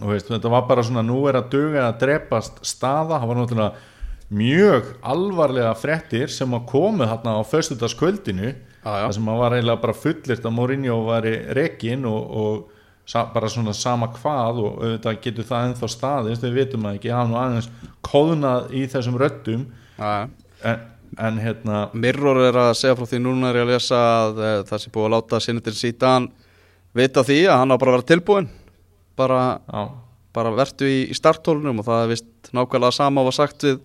[0.00, 3.40] og veist, þetta var bara svona nú er að duga að drepast staða, það var
[3.40, 3.90] náttúrulega
[4.34, 7.42] mjög alvarlega frettir sem að komu þarna á
[8.96, 9.04] já.
[9.04, 13.74] það sem að var eiginlega bara fullirt að Mourinho væri rekin og, og bara svona
[13.76, 16.44] sama hvað og auðvitað getur það ennþá staðist.
[16.46, 17.70] Við vitum að ekki, hann var aðeins
[18.04, 19.66] kóðnað í þessum röddum.
[19.98, 20.28] Já,
[20.64, 20.84] en,
[21.20, 24.52] en hérna Mirror er að segja frá því núna er ég að lesa að e,
[24.70, 26.28] það sé búið að láta sinnitin sítan
[26.96, 28.48] vita því að hann á bara að vera tilbúin
[29.16, 29.40] bara,
[30.34, 33.80] bara vertu í, í startólunum og það er vist nákvæmlega sama var sagt við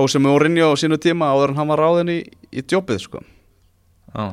[0.00, 2.20] Jose Mourinho á sínu tíma áður en hann var ráðin í,
[2.54, 3.20] í djópið sko.
[4.14, 4.28] já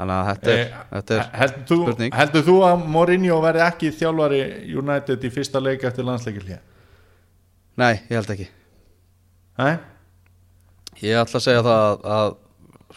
[0.00, 2.14] þannig að þetta er, Eh, þetta er heldur, þú, spurning.
[2.16, 4.38] heldur þú að Mourinho verði ekki þjálfari
[4.80, 6.46] United í fyrsta leik eftir landsleikil
[7.76, 8.46] nei, ég held ekki
[9.60, 9.74] Nei?
[11.04, 12.32] ég ætla að segja það að, að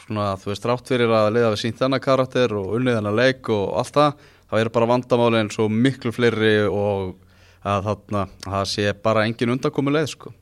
[0.05, 3.49] svona, þú veist, rátt fyrir að liða við sínt þennan karakter og unnið þennan leik
[3.53, 7.17] og allt það, þá eru bara vandamálin svo miklu fleiri og
[7.65, 10.33] að þarna, að það sé bara engin undankomu leið sko.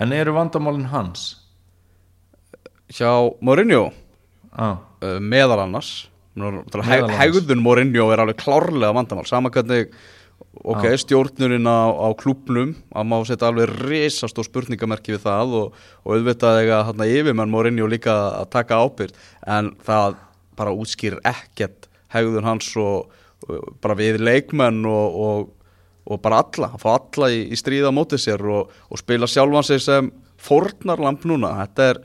[0.00, 1.28] En eru vandamálin hans?
[2.94, 3.10] hjá
[3.44, 4.78] Mourinho uh,
[5.22, 6.08] meðal annars
[7.20, 9.90] hegðun Mourinho er alveg klárlega vandamál sama hvernig
[10.64, 10.96] ok, Já.
[11.04, 16.16] stjórnurinn á, á klubnum að má setja alveg risast og spurningamerki við það og, og
[16.16, 19.20] auðvitað hérna yfirmenn morinni og líka að taka ábyrgd
[19.58, 20.18] en það
[20.58, 23.10] bara útskýr ekkert hegðun hans og,
[23.46, 25.52] og bara við leikmenn og, og,
[26.10, 29.66] og bara alla, að fá alla í, í stríða mótið sér og, og spila sjálfan
[29.66, 32.02] sig sem fórnarlamp núna þetta er,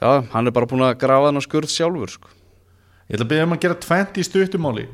[0.00, 2.32] já, hann er bara búin að grafa hann á skurð sjálfur sko.
[3.08, 4.86] Ég ætla að byrja um að gera 20 í stuttumáli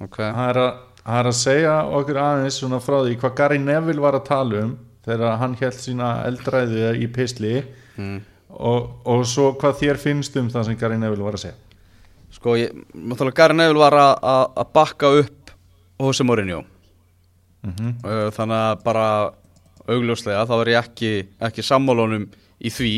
[0.00, 0.30] okay.
[0.30, 4.04] Það er, að, það er að segja okkur aðeins svona frá því hvað Gary Neville
[4.04, 4.72] var að tala um
[5.06, 8.16] þegar hann held sína eldræði í pisli mm.
[8.56, 11.65] og, og svo hvað þér finnst um það sem Gary Neville var að segja
[12.36, 15.50] Sko, ég, náttúrulega Gary Neville var að- bakka upp
[16.00, 16.64] Jose Mourinho.
[17.64, 19.06] Mm Uh, þannig að bara
[19.88, 22.28] augljóslega þá er ég ekki, ekki sammálunum
[22.60, 22.92] í því.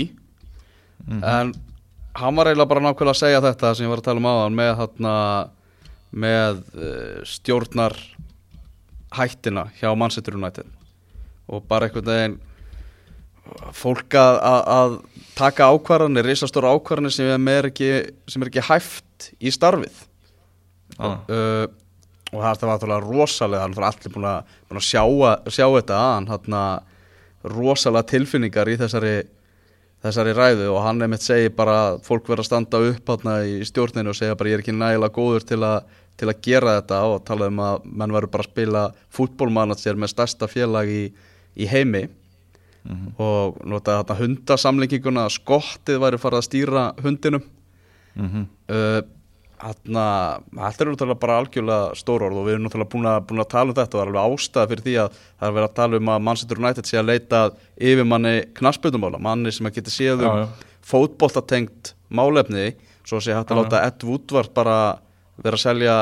[1.08, 1.52] En
[2.18, 4.56] hann var eiginlega bara nákvæmlega að segja þetta sem ég var að tala um áðan
[4.58, 5.14] með, þarna,
[6.12, 7.94] með uh, stjórnar
[9.14, 10.66] hættina hjá Manchester United.
[11.48, 12.38] Og bara einhvern veginn
[13.72, 14.98] fólk að, að
[15.38, 17.90] taka ákvarðanir, risastóra ákvarðanir sem er ekki,
[18.30, 20.04] sem er ekki hæft í starfið.
[20.98, 21.20] Ah.
[21.30, 21.66] uh,
[22.28, 25.02] og það var náttúrulega rosalega hann var allir búin að, búin að sjá,
[25.48, 26.62] sjá þetta að hann
[27.48, 29.16] rosalega tilfinningar í þessari
[30.04, 30.68] þessari ræðu.
[30.74, 34.18] Og hann einmitt segir bara að fólk verður að standa upp hann í stjórninu og
[34.18, 37.00] segja bara ég er ekki nægilega góður til að, til að gera þetta.
[37.08, 41.02] Og tala um að menn verður bara að spila fútbólmanager með stærsta félag í,
[41.58, 42.06] í heimi
[43.18, 47.42] og nota þetta hundasamlinginguna að skottið væri farið að stýra hundinum.
[48.16, 49.00] Mm uh,
[49.58, 50.02] Þarna,
[50.54, 53.48] þetta er náttúrulega bara algjörlega stór orð og við erum náttúrulega búin að, búin að
[53.50, 53.88] tala um þetta.
[53.88, 56.20] Og það er alveg ástæða fyrir því að það er verið að tala um að
[56.28, 57.40] Manchester United sé að leita
[57.90, 60.44] yfir manni knassbyrnumála, manni sem að geta séð um já.
[60.92, 62.68] fótboltatengt málefni,
[63.02, 64.78] svo sé hægt að Já, láta Ed Woodward bara
[65.42, 65.96] vera að selja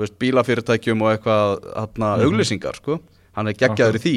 [0.00, 2.26] veist, bílafyrirtækjum og eitthvað þarna, Mhm.
[2.26, 2.98] auglýsingar, sko.
[3.38, 4.16] Hann er geggjaður í því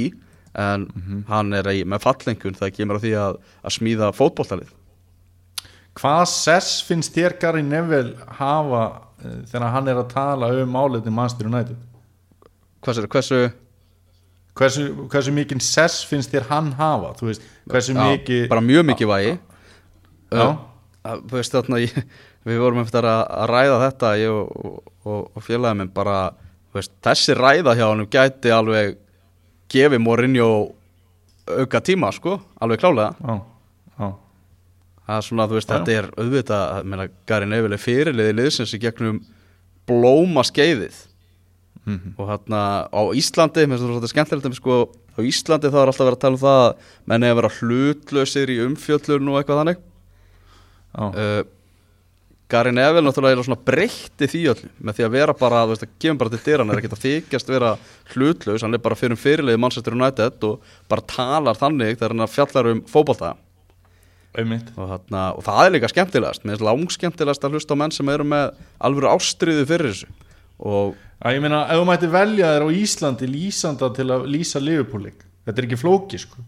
[0.54, 0.88] en
[1.30, 4.74] hann er í, með fallengun það kemur á því að, að smíða fótboltalið.
[5.98, 11.14] Hvað sess finnst þér Gary Neville hafa uh, þegar hann er að tala um málefni
[11.14, 11.78] Manchester United?
[12.84, 13.42] Hversu, hversu?
[14.58, 17.14] Hversu, hversu mikið sess finnst þér hann hafa?
[17.26, 19.34] Veist, hversu Já, mikið bara mjög mikið vægi.
[20.34, 20.56] Uh,
[21.04, 21.98] þú veist þarna ég,
[22.48, 26.18] við vorum eftir að, að ræða þetta ég og, og, og félagið minn bara
[26.74, 28.98] veist, þessi ræða hjá hann gæti alveg
[29.74, 30.50] gefið Mourinho
[31.60, 33.34] auka tíma sko, alveg klálega já,
[34.00, 34.10] já,
[35.08, 35.76] það er svona, þú veist, Já.
[35.80, 39.24] þetta er auðvitað, meina, Gary Neville er fyrirliði liðsins í gegnum
[39.90, 41.02] blóma skeiðið
[41.84, 42.14] Mhm.
[42.18, 46.16] og hérna á Íslandi, mér finnst þetta skemmtilegt sko, á Íslandi þá er alltaf verið
[46.16, 46.76] að tala um það að
[47.12, 49.82] menn er að vera hlutlausir í umfjöllun og eitthvað þannig
[50.96, 51.04] já.
[51.12, 51.44] uh,
[52.54, 55.88] Gary Neville náttúrulega er svona breytti því öllu með því að vera bara, þú veist,
[55.88, 57.72] að gefa bara til dyr hann er ekkert að þykjast vera
[58.14, 62.32] hlutlaus hann er bara fyrir um fyrirliði Manchester United og bara talar þannig þegar hann
[62.32, 62.84] fjallar um
[64.34, 64.70] einmitt.
[64.78, 68.26] Og, og það er líka skemmtilegast mér finnst langskemmtilegast að hlusta á menn sem eru
[68.28, 70.10] með alvöru ástriðu fyrir þessu.
[70.64, 74.62] Og Já, ég meina, ef þú mætti velja þér á Íslandi lýsanda til að lýsa
[74.62, 76.44] Liverpool-leik þetta er ekki flóki, sko.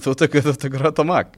[0.00, 1.32] Þú tekur, tekur þetta mag.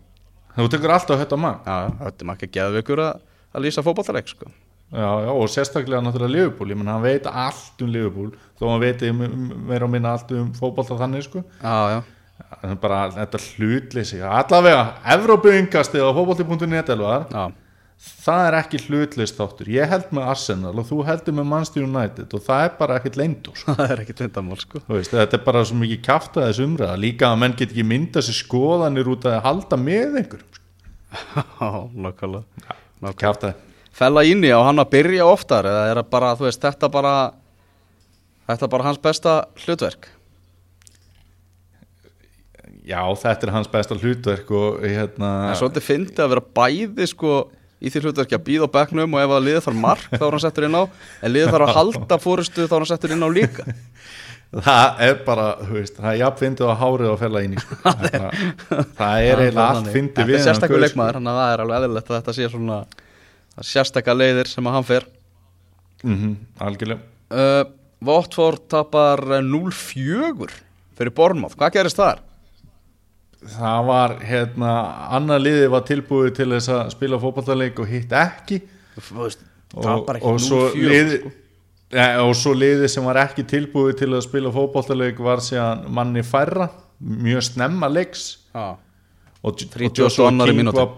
[0.57, 4.51] Þú tekur alltaf þetta mag að að, að lýsa fótballtaleik sko.
[4.93, 6.71] já, já, og sérstaklega náttúrulega Liverpool.
[6.71, 10.53] Ég meina, hann veit allt um Liverpool þó hann veit meira og minna allt um
[10.57, 11.45] fótbolta þannig, sko.
[11.63, 12.03] Já, já,
[12.67, 14.85] er bara þetta hlutleysi allavega,
[16.17, 17.45] fótbolti.net elvar, já,
[18.03, 22.35] það er ekki hlutleyst þáttur, ég held með Arsenal og þú heldur með Manchester United
[22.35, 24.83] og það er bara ekkert leindur það er ekkit lindamál sko.
[24.89, 26.99] veist, þetta er bara svo mikið kjafta þess umræða.
[26.99, 30.69] Líka að menn get ekki mynda sér skoðanir út að halda með einhverjum sko.
[31.61, 31.71] já,
[32.09, 33.55] nákvæmlega Kjafta
[33.93, 37.15] fella inn í á hann að byrja oftar eða er það bara, veist, þetta bara
[38.49, 39.35] þetta bara hans besta
[39.65, 40.09] hlutverk?
[42.83, 47.35] Já, þetta er hans besta hlutverk og hérna en svolítið fyndi að vera bæði sko
[47.83, 50.35] í því hlutverki að býða á bekknum og ef að liðið þarf mark þá er
[50.35, 53.27] hann settur inn á en liðið þarf að halda fórustu þá er hann settur inn
[53.27, 53.67] á líka
[54.53, 57.63] það er bara, þú veist, það er jafn fyndið á hárið og fella inn í
[57.63, 57.79] sko.
[58.03, 58.31] Hérna,
[58.99, 60.89] það er eiginlega allt fyndið þetta við er þennan sérstakur gaur, sko.
[60.89, 62.81] leikmaður þannig að það er alveg eðlilegt að þetta sé svona
[63.73, 65.09] sérstakka leiðir sem að hann fer
[66.03, 67.65] Mhm, algjörlega uh,
[68.03, 70.49] Votford tapar eh, 0-4
[70.99, 72.19] fyrir Bormáð, hvað gerist þar?
[73.53, 74.73] það var, hérna,
[75.15, 78.61] annað liðið var tilbúið til þess að spila fótballtaleik og hitt ekki
[78.99, 79.39] og,
[79.79, 81.33] og, svo 0-4 liði, sko.
[81.93, 86.25] Ja, og svo liðið sem var ekki tilbúið til að spila fótballtaleik var síðan manni
[86.27, 86.71] færra
[87.03, 88.27] mjög snemma leiks.
[88.55, 88.75] Já,
[89.43, 90.93] og, og 32 Joshua King var,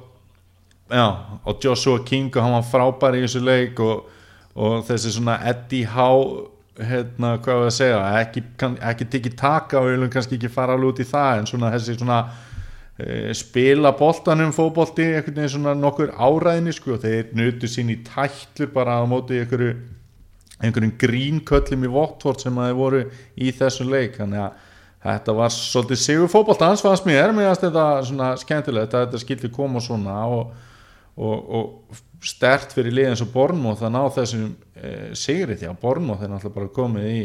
[0.90, 1.06] já,
[1.44, 4.10] og Joshua King og hann var frábær í þessu leik og,
[4.54, 9.78] og þessi svona Eddie Howe hérna, hvað var að segja ekki, kann, ekki tikið taka
[9.78, 12.16] og við viljum kannski ekki fara alveg út í það en svona þessi svona
[12.98, 18.72] e, spila boltanum fótbolti einhvern veginn svona nokkur áræðinni sko, þeir nutu sín í tætlur
[18.74, 19.76] bara á móti einhverju
[20.64, 23.02] einhverjum grínköllum í Votvort sem að þeir voru
[23.36, 24.18] í þessu leik.
[24.18, 24.62] Þannig að
[25.04, 29.50] þetta var svolítið sigur fótboltans fannst mér, mér fannst þetta svona skemmtilegt að þetta skildi
[29.52, 30.52] koma svona og,
[31.16, 35.58] og, og stert fyrir liðin svo Bornmóð að ná þessum e, sigri.
[35.60, 37.18] Því að Bornmóð er náttúrulega bara komið í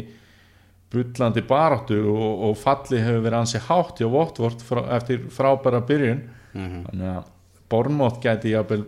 [0.90, 6.24] bullandi baráttu og, og falli hefur verið ansi hátt hjá Votvort frá, eftir frábæra byrjun.
[6.52, 6.84] Mm -hmm.
[6.90, 7.24] þannig að
[7.70, 8.84] Bornmóð gæti jafnvel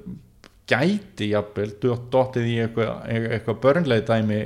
[0.70, 1.72] gæti jafnvel
[2.12, 4.38] dottið í eitthvað, eitthvað börnleið dæmi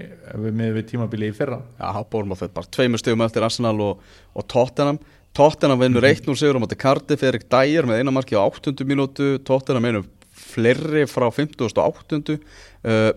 [0.56, 4.00] með tímabili í fyrra Já, fyrir bara tveimur stegum eftir Arsenal og,
[4.32, 4.98] og Tottenham
[5.36, 6.38] Tottenham vinnur 1-0 mhm.
[6.40, 8.72] sigur á móti Cardiff Erik Dyer með einamarki á 8.
[8.88, 12.36] minútu Tottenham einum fleiri frá 50.8.
[12.84, 13.10] Uh,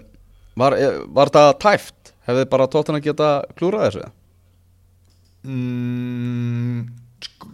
[0.59, 2.13] var, eh, var það tæft?
[2.27, 4.09] Hefði bara tóttan að geta klúrað þessu?
[5.47, 6.81] Mm,
[7.23, 7.51] sko,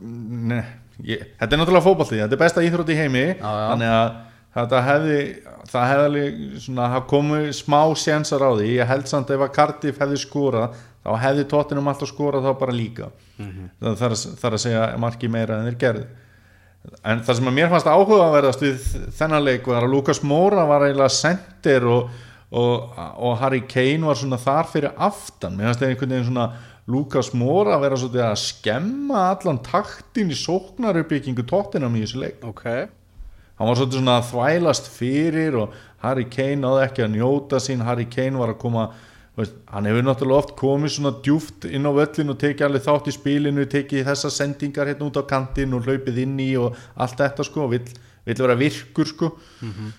[0.50, 0.58] ne,
[1.06, 3.68] ég, þetta er náttúrulega fókbalti, þetta er besta íþrótt í heimi já, já.
[3.70, 4.08] þannig að
[4.56, 5.22] þetta hefði
[5.70, 6.26] það hefði
[6.66, 11.10] svona, komið smá sénsar á því, ég held samt ef að Cardiff hefði skórað, þá
[11.22, 13.10] hefði tóttinum alltaf skórað þá bara líka.
[13.38, 13.72] Mm -hmm.
[13.82, 16.06] það þarf að segja marki meira en þeir gerði
[17.06, 18.86] en það sem að mér fannst áhugaverðast við
[19.18, 22.10] þennan leik var að Lukas Móra var eiginlega sendir og,
[22.52, 25.58] og, og Harry Kane var svona þar fyrir aftan.
[25.58, 26.48] Mér fannst einhvern veginn svona
[26.92, 32.44] Lukas Móra að vera svona að skemma allan taktin í sóknaruppbyggingu tóttinam í þessu leik.
[32.54, 32.88] Okay.
[33.58, 38.06] Hann var svona að þvælast fyrir og Harry Kane náði ekki að njóta sín Harry
[38.06, 38.90] Kane var að koma
[39.36, 43.10] Veist, hann hefur náttúrulega oft komið svona djúft inn á völlin og tekið alveg þátt
[43.12, 47.20] í spílinu tekið þessa sendingar hérna út á kantin og hlaupið inn í og allt
[47.20, 47.84] þetta sko vill,
[48.24, 49.92] vill vera virkur sko mm -hmm.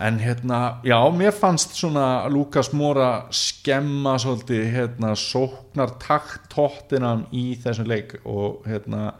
[0.00, 7.54] en hérna já, mér fannst svona Lukas Móra skemma svolítið hérna sóknar takt tóttinam í
[7.62, 9.14] þessum leik og hérna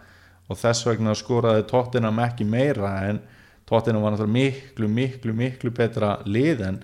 [0.51, 3.21] og þess vegna skoraði tóttinam ekki meira en
[3.71, 6.81] tóttinam var náttúrulega miklu, miklu, miklu betra lið en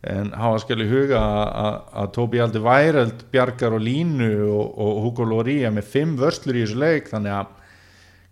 [0.00, 5.26] en hafa skil í huga að Tóbi Aldi Væreld Bjarkar og Línu og, og Hugo
[5.28, 7.50] Lória með fimm vörslur í þessu leik þannig að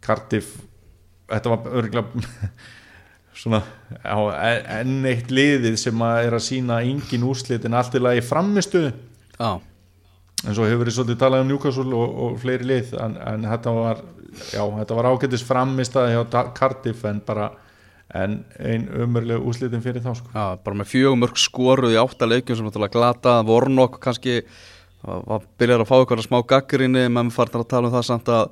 [0.04, 0.54] Cardiff
[1.28, 2.24] þetta var örgulega
[3.42, 3.60] svona
[4.00, 4.16] á,
[4.80, 8.86] enn eitt liðið sem að er að sína engin úrslit en allt er lagi framistu
[9.36, 9.60] ah.
[10.46, 13.74] En svo hefur við svolítið talað um Newcastle og, og fleiri lið en, en þetta
[13.74, 14.02] var,
[14.90, 17.50] var ágættis framist að hjá Cardiff en bara
[18.16, 20.30] en einn umörlega úslitin fyrir þá sko.
[20.32, 24.40] Já, bara með fjögumörk skoruð í áttaleikjum sem náttúrulega glata, vornokk kannski
[25.02, 28.48] var byrjar að fá eitthvað smá gaggarinni, menn farnar að tala um það samt að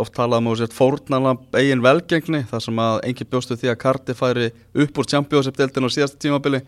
[0.00, 4.50] oft talaðum um fórnala eigin velgengni þar sem að engi bjóstu því að Karti færi
[4.74, 6.62] upp úr Championship-deltinn á síðasta tímabili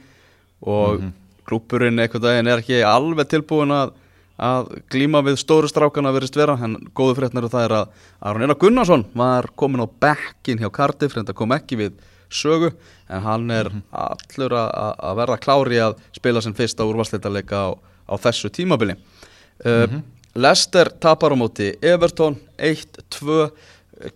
[0.61, 1.13] og mm -hmm.
[1.49, 3.95] klúpurinn eitthvað daginn er ekki alveg tilbúin að
[4.41, 8.45] að glíma við stóru strákana verist vera en góðu fréttnar og það er að Aron
[8.47, 11.99] Einar Gunnarsson var komin á bekkin hjá Cardiff, reynda kom ekki við
[12.31, 12.71] sögu
[13.11, 14.15] en hann er mm -hmm.
[14.37, 17.69] allur að, verða klári að spila sem fyrsta úrvarsleitalega á,
[18.09, 18.97] á þessu tímabili
[19.65, 20.03] uh, mm -hmm.
[20.35, 23.51] Lester tapar á móti Everton 1-2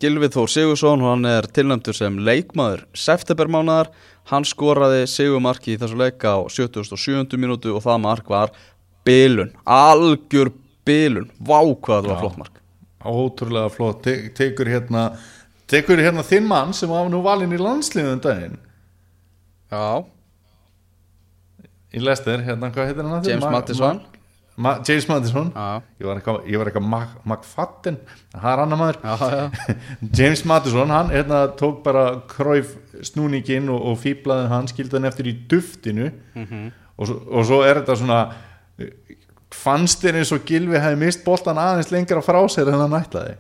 [0.01, 3.91] Gilvið Þór Sigursson hann er tilnæmtur sem leikmaður septembermánaðar,
[4.31, 7.37] hann skoraði Sigumarki í þessu leika á 77.
[7.37, 8.55] minútu og það mark var
[9.07, 10.53] bilun, algjör
[10.87, 11.31] bilun.
[11.39, 12.61] Vá hvað það var flott mark.
[13.05, 15.11] Ótrúlega flott, Te tekur hérna
[15.69, 18.59] tekur hérna þinn mann sem var nú valinn í landsliðun um daginn.
[19.73, 20.05] Já.
[21.95, 24.03] Í Lester, hérna hvað heitir hann James Mattisson
[24.55, 25.49] Ma James Madison
[25.99, 26.83] ég var eitthvað eitthva
[27.27, 27.97] McFadden
[28.31, 28.99] það er annar maður.
[29.03, 29.77] Já, já.
[30.21, 35.31] James Madison, hann hérna, tók bara kræf snúningin og, og fýblaði hann, skildi hann eftir
[35.31, 36.13] í duftinu.
[36.37, 36.69] Mm -hmm.
[36.97, 38.21] og, og svo er þetta svona
[39.55, 43.37] fannst þér eins og Gilvi hefði mist boltan aðeins lengra frá sér en hann ætlaði?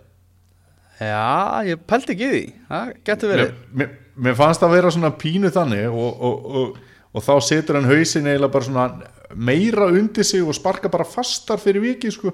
[1.00, 2.42] Já, ég pælti ekki því.
[2.70, 3.54] Það getur verið.
[3.74, 6.76] Mér, mér, fannst það að vera svona pínu þannig og, og, og,
[7.10, 8.86] og þá setur hann hausin eða bara svona
[9.34, 12.30] meira undir sig og sparka bara fastar fyrir viki sko.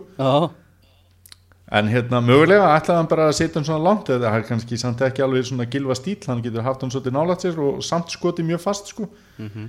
[1.71, 4.79] En hérna mögulega ætlaði hann bara að setja hann svona langt eða það er kannski
[4.83, 8.13] samt ekki alveg svona Gilva stíl hann getur haft hann svolítið nálat sér og samt
[8.13, 9.09] skoti mjög fast sko.
[9.39, 9.69] Mm -hmm.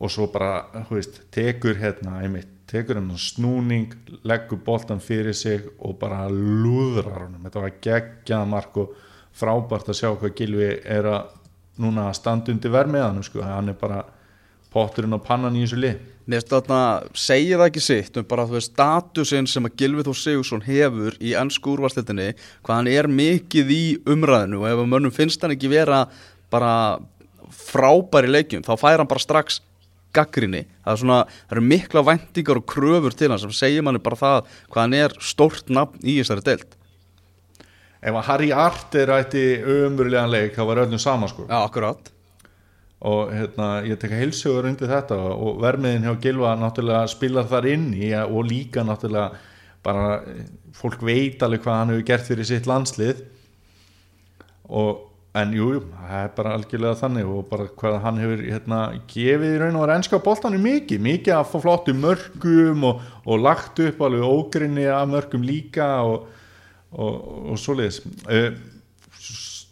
[0.00, 3.94] og svo bara, hú veist, tekur hérna einmitt tekur hann snúning
[4.28, 8.94] leggur boltan fyrir sig og bara lúðrar hann þetta var geggjað mark og
[9.38, 11.34] frábært að sjá hvað Gilvi er að
[11.78, 13.42] núna standa undir vermiðanum sko.
[13.42, 14.04] hann er bara
[14.72, 15.98] potturinn og pannan í þessu lið
[16.28, 16.78] Mér finnst þarna,
[17.16, 21.14] segir það ekki sitt um bara þú veist statusinn sem að Gilvi Þór Sigursson hefur
[21.24, 22.34] í ennsku úrvarsleitinni
[22.66, 26.02] hvað hann er mikið í umræðinu og ef mönnum finnst hann ekki vera
[26.52, 26.74] bara
[27.48, 29.62] frábæri leikjum þá fær hann bara strax
[30.18, 34.02] gaggrinni það er svona, það eru mikla væntingar og kröfur til hann sem segir manni
[34.02, 36.76] bara það hvað hann er stórt nafn í þessari deild.
[37.98, 41.48] Ef að Harry Arter ætti umurlegan leik þá var öllum sama sko.
[41.48, 42.12] Já, akkurat.
[43.08, 47.68] Og hérna, ég tek að heilsugur undir þetta og vermiðin hjá Gilva náttúrulega spilar þar
[47.70, 49.38] inn í og líka náttúrulega
[49.86, 50.20] bara
[50.74, 53.22] fólk veit alveg hvað hann hefur gert fyrir sitt landslið.
[54.68, 58.78] Og en jú, jú, það er bara algjörlega þannig og bara hvað hann hefur hérna,
[59.10, 63.44] gefið í raun og vera ennska bóltanum mikið mikið að fá flottu mörgum og, og
[63.44, 66.28] lagt upp alveg ógrinni af mörgum líka og,
[66.96, 67.18] og,
[67.52, 68.00] og svoleiðis.
[68.24, 68.56] Uh,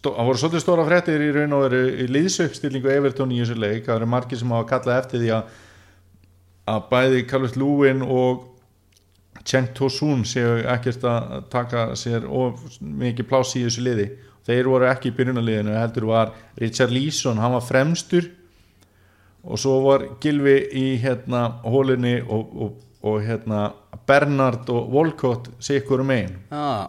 [0.07, 3.86] það voru svolítið stóra frettir í raun og veru í liðsauppstillingu Evertón í þessu leik,
[3.88, 5.57] það eru margir sem hafa kallað eftir því að
[6.66, 8.46] að bæði Carlos Lúin og
[9.46, 14.07] Cenk Tosun séu ekkert að taka sér of mikið pláss í þessu liði
[14.47, 18.28] þeir voru ekki í byrjunarliðinu heldur var Richard Leeson, hann var fremstur
[19.47, 23.68] og svo var Gilvi í hérna hólinni og, og, og hérna
[24.07, 26.88] Bernard og Volcott sikkur um einn ah.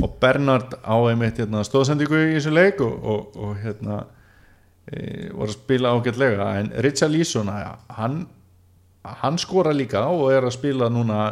[0.00, 4.02] og Bernard á einmitt hérna, stóðsendingu í þessu leik og, og, og hérna
[4.88, 8.22] e, voru að spila ágætlega en Richard Leeson hann,
[9.22, 11.22] hann skora líka og er að spila núna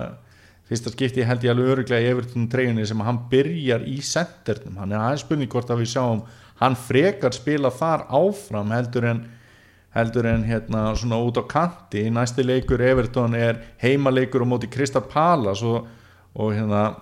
[0.70, 4.94] fyrsta skipti held ég alveg öruglega í Everton treyjunni sem hann byrjar í sendernum hann
[4.94, 6.24] er aðeins spurning hvort að við sjáum
[6.62, 9.26] hann frekar spila þar áfram heldur en
[9.94, 12.10] heldur en hérna svona út á kanti.
[12.10, 15.88] Næsti leikur Everton er heimaleikur á móti Krista Palas og,
[16.34, 16.94] og hérna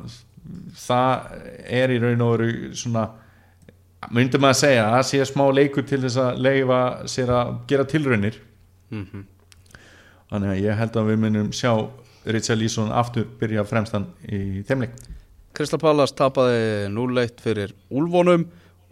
[0.73, 3.09] það er í raun og veru svona
[4.14, 8.41] myndum að segja að sé smá leikur til þess að leifa sér að gera tilraunir.
[8.91, 9.25] Mm -hmm.
[10.31, 11.91] þannig að ég held að við munum sjá
[12.29, 14.97] Richard Leeson aftur byrja fremstan í þeimleik
[15.59, 18.45] Kristal Pallas tapaði 0-1 fyrir Úlfónum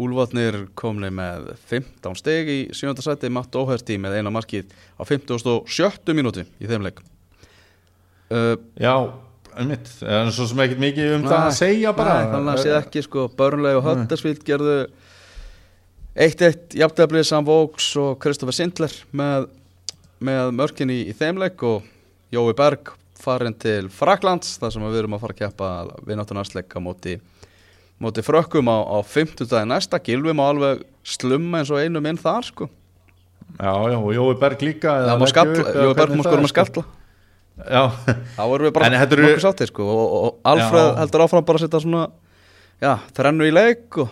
[0.03, 2.99] Úlfarnir komni með 15 steg í 7.
[3.01, 3.31] sæti.
[3.33, 4.69] Matt Óherti með eina markið
[5.01, 6.13] á 57.
[6.17, 7.01] mínúti í þeim leik.
[8.29, 8.93] Uh, Já,
[9.57, 9.89] einmitt.
[10.05, 12.19] En svo sem ekkert mikið um það að segja bara.
[12.19, 13.25] Nei, þannig að sé ekki sko.
[13.39, 14.77] Börnlega og Höttersvíld gerðu
[16.27, 19.49] 1-1 jafnteflið Sam Vóks og Kristoffer Sindler með,
[20.21, 21.89] með mörkin í, í þeim leik og
[22.35, 25.69] Jói Berg farin til Fraklands þar sem við erum að fara að keppa
[26.09, 27.17] vinnáttunarsleika móti,
[28.03, 32.19] móti frökkum á, á 50 dagi næsta Gilvi má alveg slumma eins og einu minn
[32.21, 32.69] þar sko.
[33.57, 36.85] Já, já, og Jói Berg líka Jói Berg skora er, með skalla.
[37.57, 37.83] Já,
[38.37, 40.97] þá erum við bara þetta eru- nokkuð sáttir sko og, og, og Alfred Já.
[41.01, 42.03] heldur áfram bara að setja svona
[42.85, 44.11] já, þrennu í leik og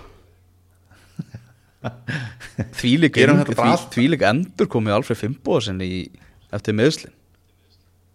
[2.79, 3.91] þvílík Gerum eng- þetta bara því, allt.
[3.99, 5.91] þvílík endur komið Alfred Fimboðsson í
[6.55, 7.14] eftir meðslin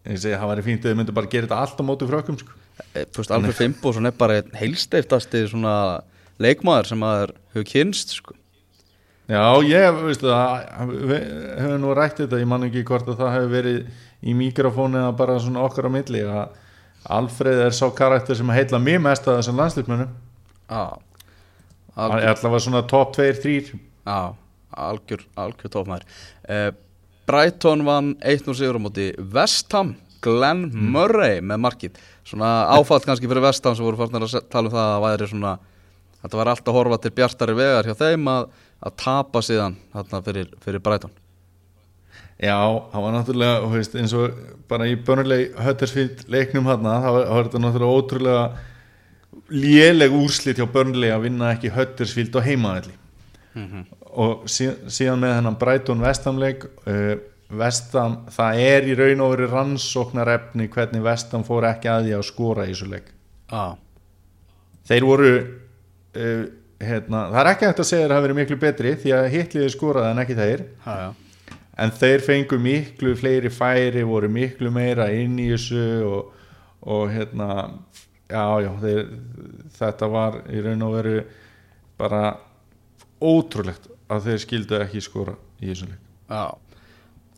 [0.10, 2.10] ég segi að það væri fínt að þau myndu bara gera þetta allt á móti
[2.10, 2.58] frökkum sko.
[2.94, 5.74] e, þú veist, Alfred Fimboðsson er bara einn heilsteiftasti svona
[6.40, 8.38] leikmaður sem maður hefur kynst sko.
[9.30, 10.94] Já, ég, veistu það
[11.60, 15.12] höfum nú rætt þetta, ég man ekki hvort að það hefur verið í mikrofónu eða
[15.20, 16.58] bara svona okkar á milli að
[17.08, 20.82] Alfreð er sá karakter sem heitla mér mest að þessum landslýfmunum já,
[21.96, 24.18] algjör, er allavega svona top 2-3 já,
[24.88, 26.04] algjör, algjör tófmaður
[26.44, 26.60] e,
[27.30, 32.00] Brighton vann 1-0 sigur á móti Vestham Glenn Murray með markið.
[32.28, 35.52] Svona áfall kannski fyrir Vestham sem voru farnar að tala um það að væri svona
[36.24, 38.48] þetta var alltaf horfa til bjartari vegar hjá þeim að,
[38.82, 41.14] að tapa síðan þarna fyrir, fyrir Brighton.
[42.40, 44.36] Já, hann var náttúrulega þú veist, eins og
[44.72, 48.44] bara í börnuleg Huddersfield leiknum hann þá var þetta náttúrulega ótrúlega
[49.54, 52.96] léleg úrslit hjá börnuleg að vinna ekki Huddersfield á heimaðalli
[54.10, 56.68] og sí, síðan með hennan Brighton Vestamleik
[57.50, 62.28] Vestam, það er í raun og veru rannsóknarefni hvernig Vestam fór ekki að því að
[62.28, 63.08] skora í þessu leik.
[63.50, 63.64] Já,
[64.86, 66.44] þeir voru uh,
[66.80, 69.30] hérna, það er ekki hægt að segja að það hafi verið miklu betri því að
[69.34, 70.64] hitliði skoraði en ekki þeir.
[70.86, 71.56] Já.
[71.80, 76.32] En þeir fengu miklu fleiri færi voru miklu meira inn í þessu og,
[76.86, 77.50] og hérna
[78.30, 79.02] já, já, þeir,
[79.80, 81.18] þetta var í raun og veru
[82.00, 82.24] bara
[83.22, 86.02] ótrúlegt að þeir skildu ekki skora í þessu leik.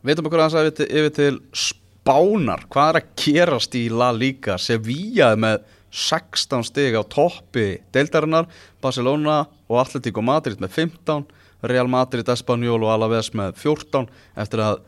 [0.02, 4.58] Veitum okkur að yfir til, yfir til Spánar, hvað er að gerast í La Liga,
[4.58, 5.60] Sevilla er með
[5.92, 8.48] 16 stig á toppi deildarinnar,
[8.82, 11.28] Barcelona og Atletico Madrid með 15
[11.68, 14.08] Real Madrid, Espanyol og Alaves með 14
[14.42, 14.80] eftir að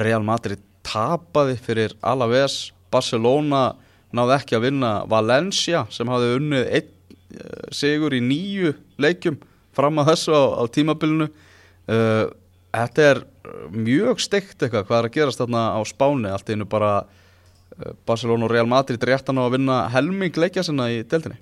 [0.00, 3.72] Real Madrid tapaði fyrir Alaves Barcelona
[4.16, 6.90] náði ekki að vinna Valencia sem hafði unnið einn
[7.36, 8.72] eh, sigur í nýju
[9.02, 9.38] leikjum
[9.76, 11.28] fram að þessu á, á tímabilinu.
[11.90, 12.26] Uh,
[12.72, 13.22] þetta er
[13.72, 16.32] mjög steikt eitthvað hvað er að gerast þarna á Spáni.
[16.32, 20.90] Allt einu bara uh, Barcelona og Real Madrid réttan á að vinna helming leikja sinna
[20.92, 21.40] í deltinni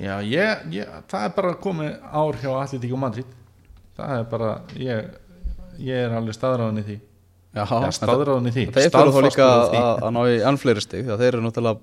[0.00, 3.32] Já, ég, ég, það er bara komið ár hjá Atletík og Madrid.
[3.98, 5.08] Það er bara ég,
[5.82, 6.96] ég er alveg staðráðan í því.
[7.50, 8.64] Já, Já, staðráðan í því.
[8.76, 11.80] Þeir fyrir þá líka að, ná í enn fleiri stig að þeir eru náttúrulega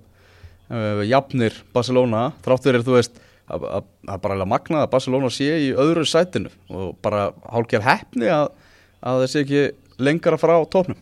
[0.72, 5.50] uh, jafnir Barcelona þrátt fyrir þú veist að, að, að bara magnað að Barcelona sé
[5.68, 8.50] í öðru sætinu og bara hálkjær heppni að,
[9.02, 9.66] að þeir sé ekki
[10.04, 11.00] lengra frá tópnum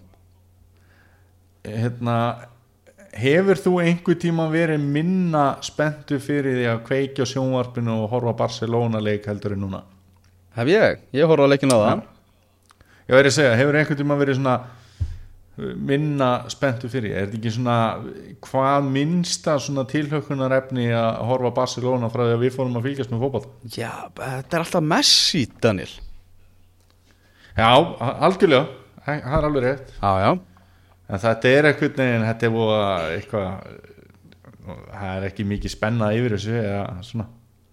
[1.66, 2.18] hérna,
[3.18, 9.02] hefur þú einhver tíma verið minna spenntu fyrir því að kveikja sjónvarpinu og horfa Barcelona
[9.02, 9.82] leik heldur en núna?
[10.56, 11.02] Hef ég?
[11.16, 12.04] Ég horfði á leikinu á það
[13.06, 14.56] ég verið að segja, hefur einhver tíma verið svona
[15.58, 17.14] minna spenntu fyrir.
[17.16, 17.78] Er þetta ekki svona
[18.44, 23.24] hvað minnsta svona tilhökkunarefni að horfa Barcelona frá því að við fórum að fylgjast með
[23.24, 25.94] fótball Já, þetta er alltaf Messi, Daniel.
[27.56, 27.72] Já,
[28.28, 28.68] algjörlega,
[29.06, 29.96] það er alveg rétt.
[30.02, 30.32] Já, já.
[31.06, 33.50] En þetta er eitthvað neginn, þetta er búið að eitthvað
[34.66, 37.28] það er ekki mikið spenna yfir þessu eða svona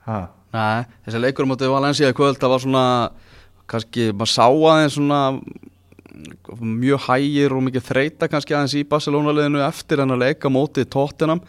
[0.07, 0.23] ha.
[0.53, 2.87] Nei, þessi leikur móti Valencia kvöld það var svona,
[3.71, 5.21] kannski maður sá aðeins svona
[6.61, 10.85] mjög hægir og mikið þreita kannski aðeins í Barcelona liðinu eftir en að leika móti
[10.85, 11.43] Tottenham.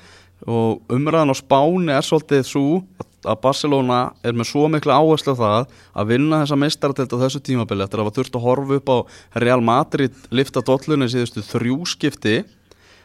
[0.43, 2.81] Og umræðan á Spáni er svolítið svo
[3.23, 7.41] að Barcelona er með svo miklu áherslu á það að vinna þessa meistaratild á þessu
[7.47, 8.97] tímabili eftir að hafa þurft að horfa upp á
[9.43, 12.41] Real Madrid lifta dollunni síðustu þrjúskipti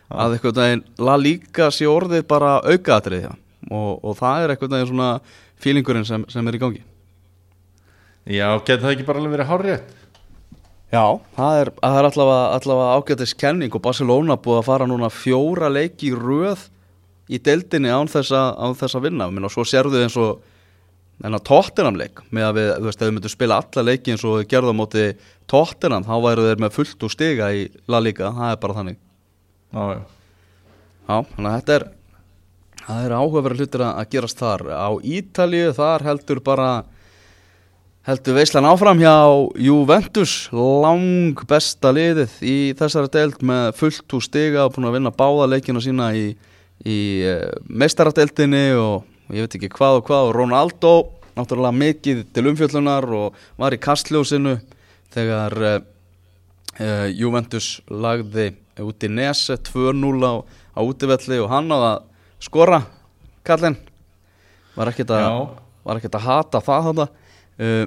[0.09, 4.91] að eitthvað daginn La Liga sé orðið bara aukaðatrið og, og það er eitthvað daginn
[4.91, 5.13] svona
[5.63, 6.83] fílingurinn sem, sem er í gangi.
[8.29, 9.95] Já, getur það ekki bara alveg verið hárrétt
[10.89, 11.05] Já,
[11.37, 15.69] það er, það er allavega, allavega ágætis kenning og Barcelona búið að fara núna fjóra
[15.69, 16.63] leiki röð
[17.29, 19.27] í deildinni án þess að, vinna.
[19.29, 20.41] Minna, og svo sérðu eins og
[21.19, 24.25] þennan Tottenham leik með að við, þú veist, ef við myndum spila alla leiki eins
[24.25, 25.05] og á móti
[25.51, 29.01] Tottenham þá væru þeir með fullt úr stiga í La Liga, það er bara þannig.
[29.75, 30.03] Já, já.
[31.09, 31.87] Já, þannig að þetta er
[32.89, 34.65] það er áhugaverið hlutir að gerast þar.
[34.73, 36.69] Á Ítalíu, þar heldur bara
[38.09, 39.17] heldur veislan áfram hjá
[39.61, 45.13] Juventus lang besta liðið í þessari deild með fullt úr stiga og búin að vinna
[45.13, 46.31] báða leikina sína í,
[46.89, 46.97] í
[47.29, 49.05] uh, meistaradeildinni og
[49.37, 50.93] ég veit ekki hvað og hvað og Ronaldo
[51.37, 54.57] náttúrulega mikið til umfjöllunar og var í kastljósinu
[55.13, 58.55] þegar uh, Juventus lagði
[58.89, 60.33] út í Nese 2-0 á,
[60.73, 61.95] á útivelli og hann á að
[62.41, 62.81] skora.
[63.45, 63.77] Kallinn
[64.79, 65.41] var ekkert að,
[65.85, 67.11] að hata það þarna.
[67.59, 67.87] Uh,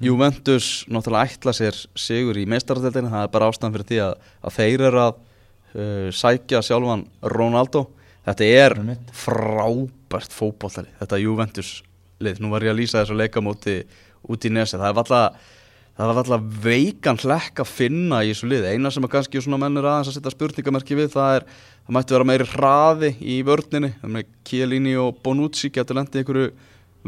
[0.00, 4.56] Juventus náttúrulega ætla sér sigur í meistaradeldinu, það er bara ástæðan fyrir því að, að
[4.58, 7.86] þeir eru að uh, sækja sjálfan Ronaldo.
[8.28, 8.76] Þetta er
[9.16, 11.70] frábært fótbollari, þetta Juventus
[12.20, 13.78] lið, nú var ég að lýsa þessu leikamóti
[14.28, 15.46] út í nesi, það er alltaf
[15.96, 19.60] það var alltaf veikan hlekk að finna í þessu lið, eina sem að kannski svona
[19.60, 24.20] mennur aðeins að setja spurningamerki við, það er það mætti vera meiri hraði í að
[24.44, 26.52] Chiellini og Bonucci getur lendið einhverju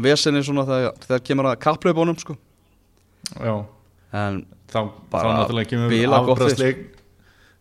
[0.01, 2.37] vesenni svona þegar, þegar kemur að kapplaupunum sko.
[3.39, 3.55] Já.
[4.13, 6.05] en þá, þá Bara náttúrulega kemur við.
[6.17, 6.83] afbrastleik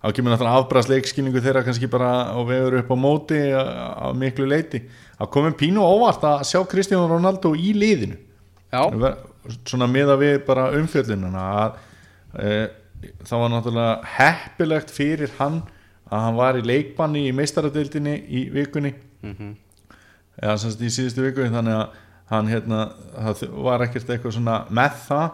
[0.02, 4.82] þá kemur náttúrulega afbrastleikskilningu þeirra kannski bara á vegur upp á móti á miklu leiti
[5.18, 8.18] að komum pínu óvart að sjá Kristján Ronaldo í liðinu.
[8.72, 8.88] Já,
[9.68, 11.76] svona miða við bara umfjöllununa að
[12.40, 12.52] e,
[13.28, 15.60] það var náttúrulega heppilegt fyrir hann
[16.12, 18.94] að hann var í leikbanni í meistaradeildinni í vikunni.
[19.22, 19.52] Mm
[20.40, 21.96] eða sem sagt í síðustu viku þannig að
[22.32, 22.82] hann hérna
[23.64, 25.26] var ekkert eitthvað svona með það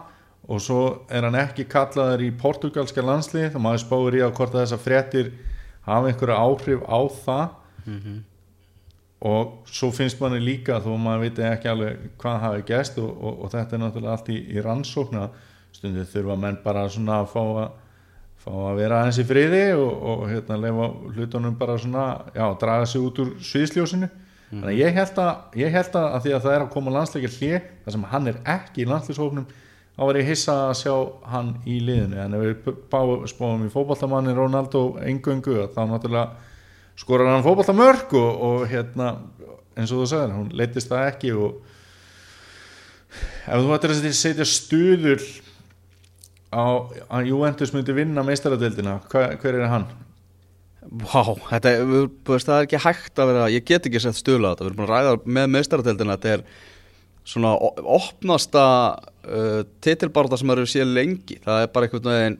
[0.49, 0.79] og svo
[1.13, 4.81] er hann ekki kallaður í portugalska landslið þá maður spáir í að hvort að þessar
[4.81, 5.29] fréttir
[5.85, 7.45] hafa einhverja áhrif á það.
[9.29, 13.43] Og svo finnst manni líka þó maður viti ekki alveg hvað hafi gæst og, og,
[13.43, 15.29] og þetta er náttúrulega allt í, í rannsókna
[15.75, 17.69] stundið þurfa menn bara svona að fá að
[18.39, 22.85] fá að vera aðeins í friði og, og hérna lefa hlutunum bara svona já, draga
[22.87, 24.09] sig út úr sviðsljósinu.
[24.49, 26.93] Þannig að ég held að, ég held að, að því að það er að koma
[26.95, 29.49] landsleikir hlið þar sem hann er ekki í landslýshóknum
[29.99, 30.93] þá var ég hissa að sjá
[31.33, 36.29] hann í liðinu en ef við bá- spáum í fótballtamanni Ronaldo engöngu þá náttúrulega
[36.99, 39.09] skorar hann fótballtamörk og, og hérna
[39.75, 41.59] eins og þú sagðir, hún leittist það ekki og
[43.49, 45.23] ef þú ættir að setja stuður
[46.49, 46.63] á
[47.19, 49.85] að Juventus myndi vinna meistaradeildina, hver, hver er hann?
[50.89, 51.21] Vá,
[51.51, 51.91] þetta er,
[52.25, 54.79] það er ekki hægt að vera, ég get ekki sett stula á þetta, við erum
[54.79, 56.45] búin að ræða með meistarateldina, þetta er
[57.29, 57.51] svona
[57.99, 58.63] opnasta
[59.29, 62.39] uh, titilbarða sem eru séð lengi, það er bara einhvern veginn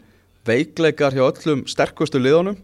[0.50, 2.58] veikleikar hjá öllum sterkustu liðunum,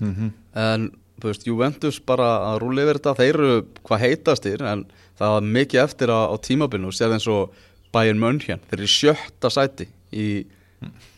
[0.00, 0.30] Mm -hmm.
[0.56, 0.90] en
[1.20, 4.86] þú veist, Juventus bara að rúli yfir þetta, þeir eru hvað heitastir, en
[5.18, 7.50] það var mikið eftir á, á tímabilinu, séð eins og
[7.92, 10.46] Bayern München, þeir eru sjötta sæti í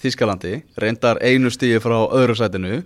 [0.03, 2.83] Þískalandi, reyndar einu stíði frá öðru sætinu,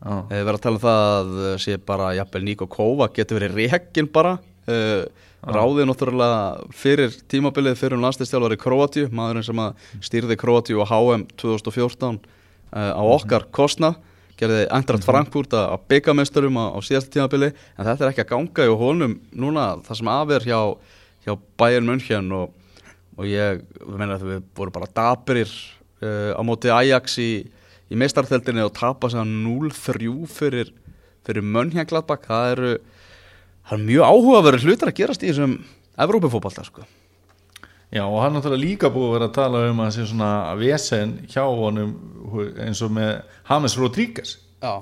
[0.00, 3.58] Já, Við verðum að tala um það að sé bara jafnvel Níko Kóva getur verið
[3.68, 4.38] rekin bara
[4.70, 6.42] uh, ráðið náttúrulega
[6.76, 12.92] fyrir tímabilið fyrir um landslistjálfari Króatíu maðurinn sem að stýrði Króatíu á HM 2014 uh,
[12.92, 13.94] á okkar kostna
[14.40, 18.32] gerði Eintracht Frankfurt að að byggameisturum á, á síðasta tímabili en þetta er ekki að
[18.32, 20.60] ganga í honum núna það sem afer hjá,
[21.26, 22.54] hjá Bayern München og,
[23.18, 25.52] og ég meina að við vorum bara dabirir
[26.04, 27.30] uh, á móti Ajax í,
[27.90, 30.72] í meistarþeldinni og tapa sér 0-3 fyrir,
[31.26, 32.72] fyrir München Gladbach það eru,
[33.70, 35.60] það eru mjög áhugaverið hlutar að gerast í þessum
[36.00, 36.86] Evrópufótballta sko.
[37.90, 40.06] Já og hann er náttúrulega líka búið að vera að tala um að það sé
[40.10, 41.92] svona vesen hjá honum
[42.62, 43.10] eins og með
[43.50, 44.34] James Rodríguez.
[44.62, 44.74] Já.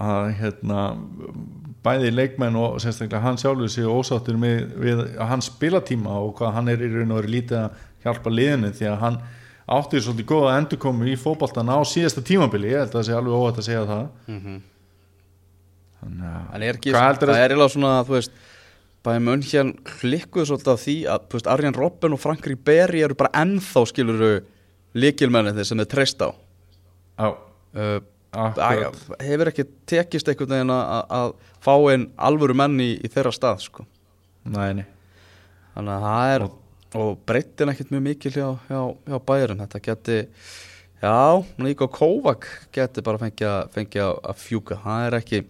[0.00, 0.82] Að hérna
[1.84, 6.72] bæði leikmenn og sérstaklega hann sjálfur séu ósáttur með, við hans spilatíma og hvað hann
[6.72, 9.20] er í raun og verið lítið að hjálpa liðinu því að hann
[9.70, 13.40] átti svolítið góða endurkomu í fótboltan á síðasta tímabili, ég held að það sé alveg
[13.40, 14.04] óvægt að segja það.
[14.28, 14.69] Mm Þannig
[16.04, 18.38] að En er ekki, það er eiginlega svona, þú veist
[19.00, 23.16] Bæði Mönchjan klikkuðu svolítið af því að, þú veist, Arjan Robben og Frank Ribery eru
[23.16, 24.32] bara ennþá skiluru
[24.92, 26.28] líkilmenni sem þeir treyst á.
[27.16, 28.98] Á, uh, akkurat.
[29.00, 31.32] að, Hefur ekki tekist einhvern veginn að, að
[31.64, 33.86] fá einn alvöru menn í, í þeirra stað, sko.
[34.52, 34.84] Nei, nei.
[35.72, 36.44] Þannig að það er,
[37.00, 40.18] og breytin ekkert mjög mikil hjá, hjá, hjá bærum Þetta geti,
[41.00, 41.16] já,
[41.64, 42.44] Níko Kovac
[42.74, 44.80] geti bara fengið að, fengi að, að fjúka.
[44.84, 45.42] Það er ekki,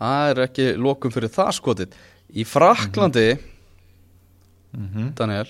[0.00, 1.96] það er ekki lokum fyrir það skotið.
[2.30, 3.28] Í Fraklandi,
[4.70, 5.48] mm Daniel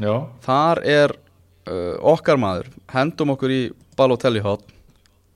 [0.00, 1.12] Já, Þar er
[1.68, 3.62] uh, okkar maður Hendum okkur í
[3.98, 4.64] Balotelli hot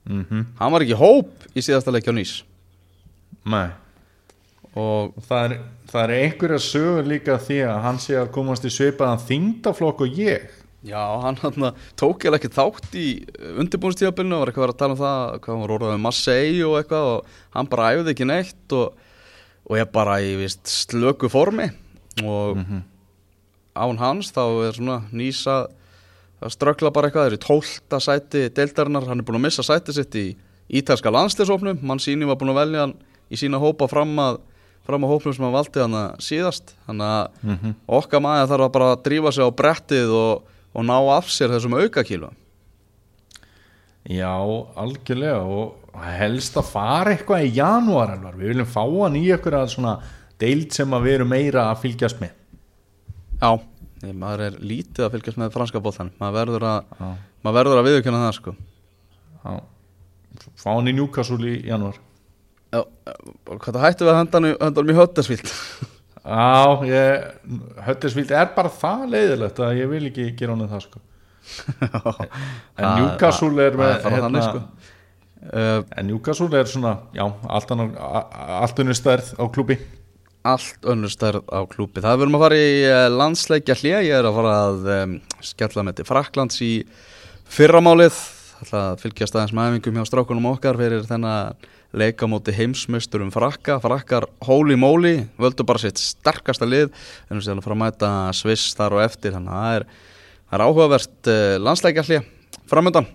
[0.09, 2.39] mm Hann var ekki hóp í síðasta leikja nýs.
[3.47, 3.69] Nei.
[4.77, 5.53] Og það er,
[5.89, 10.19] það er einhverja sögur líka því að hann sé að komast í svipaðan þingdaflokk og
[10.19, 10.51] ég
[10.87, 11.67] já, hann hann
[11.99, 13.05] tók eða ekki þátt í
[13.61, 16.65] undirbúinstíðabilinu Var eitthvað að vera að tala um það Hvað hann var orðað með Marseille
[16.67, 19.01] og eitthvað Og hann bara æfði ekki neitt Og,
[19.67, 21.69] og er bara í vist, slöku formi
[22.23, 22.57] Og
[23.77, 25.67] án hans þá er svona nýs að
[26.37, 29.63] að ströggla bara eitthvað, það er í tólta sæti deildarinnar, hann er búin að missa
[29.65, 30.25] sæti sitt í
[30.77, 32.93] ítalska landslisópnum, mann síni var búin að velja hann
[33.33, 34.37] í sína hópa fram að
[34.85, 37.73] fram að hópnum sem hann valdi hann síðast þannig að Mhm.
[37.97, 40.43] okkar maður þarf að bara að drífa sig á brettið og,
[40.73, 42.29] og ná af sér þessum aukakílu
[44.07, 44.31] Já,
[44.79, 48.37] algjörlega og helst að fara eitthvað í janúar alvar.
[48.39, 49.97] við viljum fá hann í eitthvað svona
[50.39, 52.31] deild sem að við erum meira að fylgjast með.
[53.41, 53.49] Já,
[54.13, 57.09] maður er lítið að fylgjast með franska bóttan, maður verður að Já,
[57.43, 58.55] maður verður að viðurkenna það sko.
[59.43, 59.51] Já.
[60.63, 61.99] fá hann í Newcastle í janúar.
[62.71, 64.41] Já, og hvað það hættu við að henda
[64.71, 65.51] hann- í höttasvíld
[66.27, 67.27] Já, ég,
[67.87, 71.03] Höttisvíld er bara það leiðilegt að ég vil ekki gera honum það sko.
[72.81, 74.63] En Newcastle er með það þannig sko.
[75.47, 77.93] Uh, en Newcastle er svona já, allt, annar,
[78.57, 79.77] allt unnur stærð á klúbi
[80.47, 84.27] allt önnur stærð á klúpi það verðum að fara í uh, landsleikja hlýja ég er
[84.27, 85.15] að fara að um,
[85.45, 86.71] skella með til Fraklands í
[87.53, 88.19] fyrramálið.
[88.63, 91.67] Ætla að fylgjast aðeins með æfingum hjá strákunum okkar fyrir þennan
[91.99, 93.79] leika móti heimsmeisturum Frakka.
[93.83, 96.89] Frakkar holy moly, völdu bara sitt sterkasta lið.
[97.31, 99.87] En séum að fara að mæta Sviss þar og eftir þannig að það er,
[100.53, 101.31] er áhugavert
[101.63, 102.25] landsleikja hlýja
[102.67, 103.07] framöndan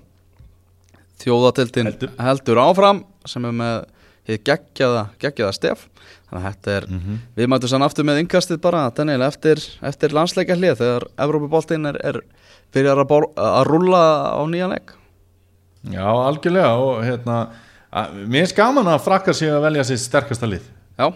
[1.23, 2.13] þjóðatildin Heldur.
[2.19, 2.61] heldur.
[2.63, 3.83] áfram sem er með
[4.29, 5.87] hér geggjaða, geggjaða stef.
[6.31, 6.87] Þannig að þetta er,
[7.37, 11.99] við mætum sann aftur með innkastið bara, Daniel, eftir, eftir landsleika hlið þegar Evrópuboltinn er,
[12.03, 12.21] er
[12.73, 14.03] byrjar að, að rúlla
[14.33, 14.95] á nýjan leik.
[15.93, 17.61] Já, algjörlega og hérna, að,
[17.93, 20.65] mér er gaman að frakkar sig að velja sér sterkasta lið.
[20.97, 21.09] Já,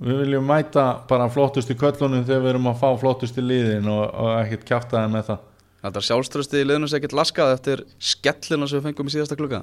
[0.00, 4.32] við viljum mæta bara flottustu köllunum þegar við erum að fá flottustu liðin og, og
[4.40, 5.46] ekkert kjafta þeim með það.
[5.80, 9.38] Þetta er sjálfströstið í liðinu sem ekkert laskað eftir skellina sem við fengum í síðasta
[9.38, 9.62] klukka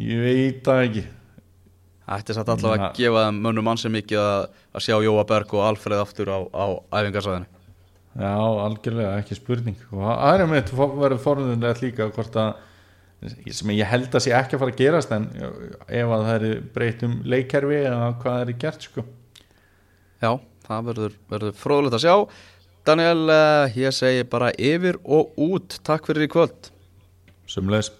[0.00, 1.04] ég veit það ekki.
[2.14, 2.88] Ætti satt allavega Na.
[2.90, 6.66] að gefa mönnum ansi mikið að, að sjá Jóa Berg og Alfreð aftur á, á
[7.00, 7.48] æfingarsæðinu
[8.14, 9.78] Já, algjörlega, ekki spurning.
[9.90, 12.50] Og það er með þetta verið forðunlega líka hvort að
[13.54, 16.62] sem ég held að sé ekki að fara að gerast en ef að það er
[16.74, 19.06] breytt um leikkerfi eða hvað er gert sko.
[20.22, 20.30] Já,
[20.68, 22.16] það verður, verður fróðulegt að sjá.
[22.84, 25.78] Daniel, uh, ég segi bara yfir og út.
[25.86, 26.72] Takk fyrir í kvöld.
[27.48, 27.90] Sumleis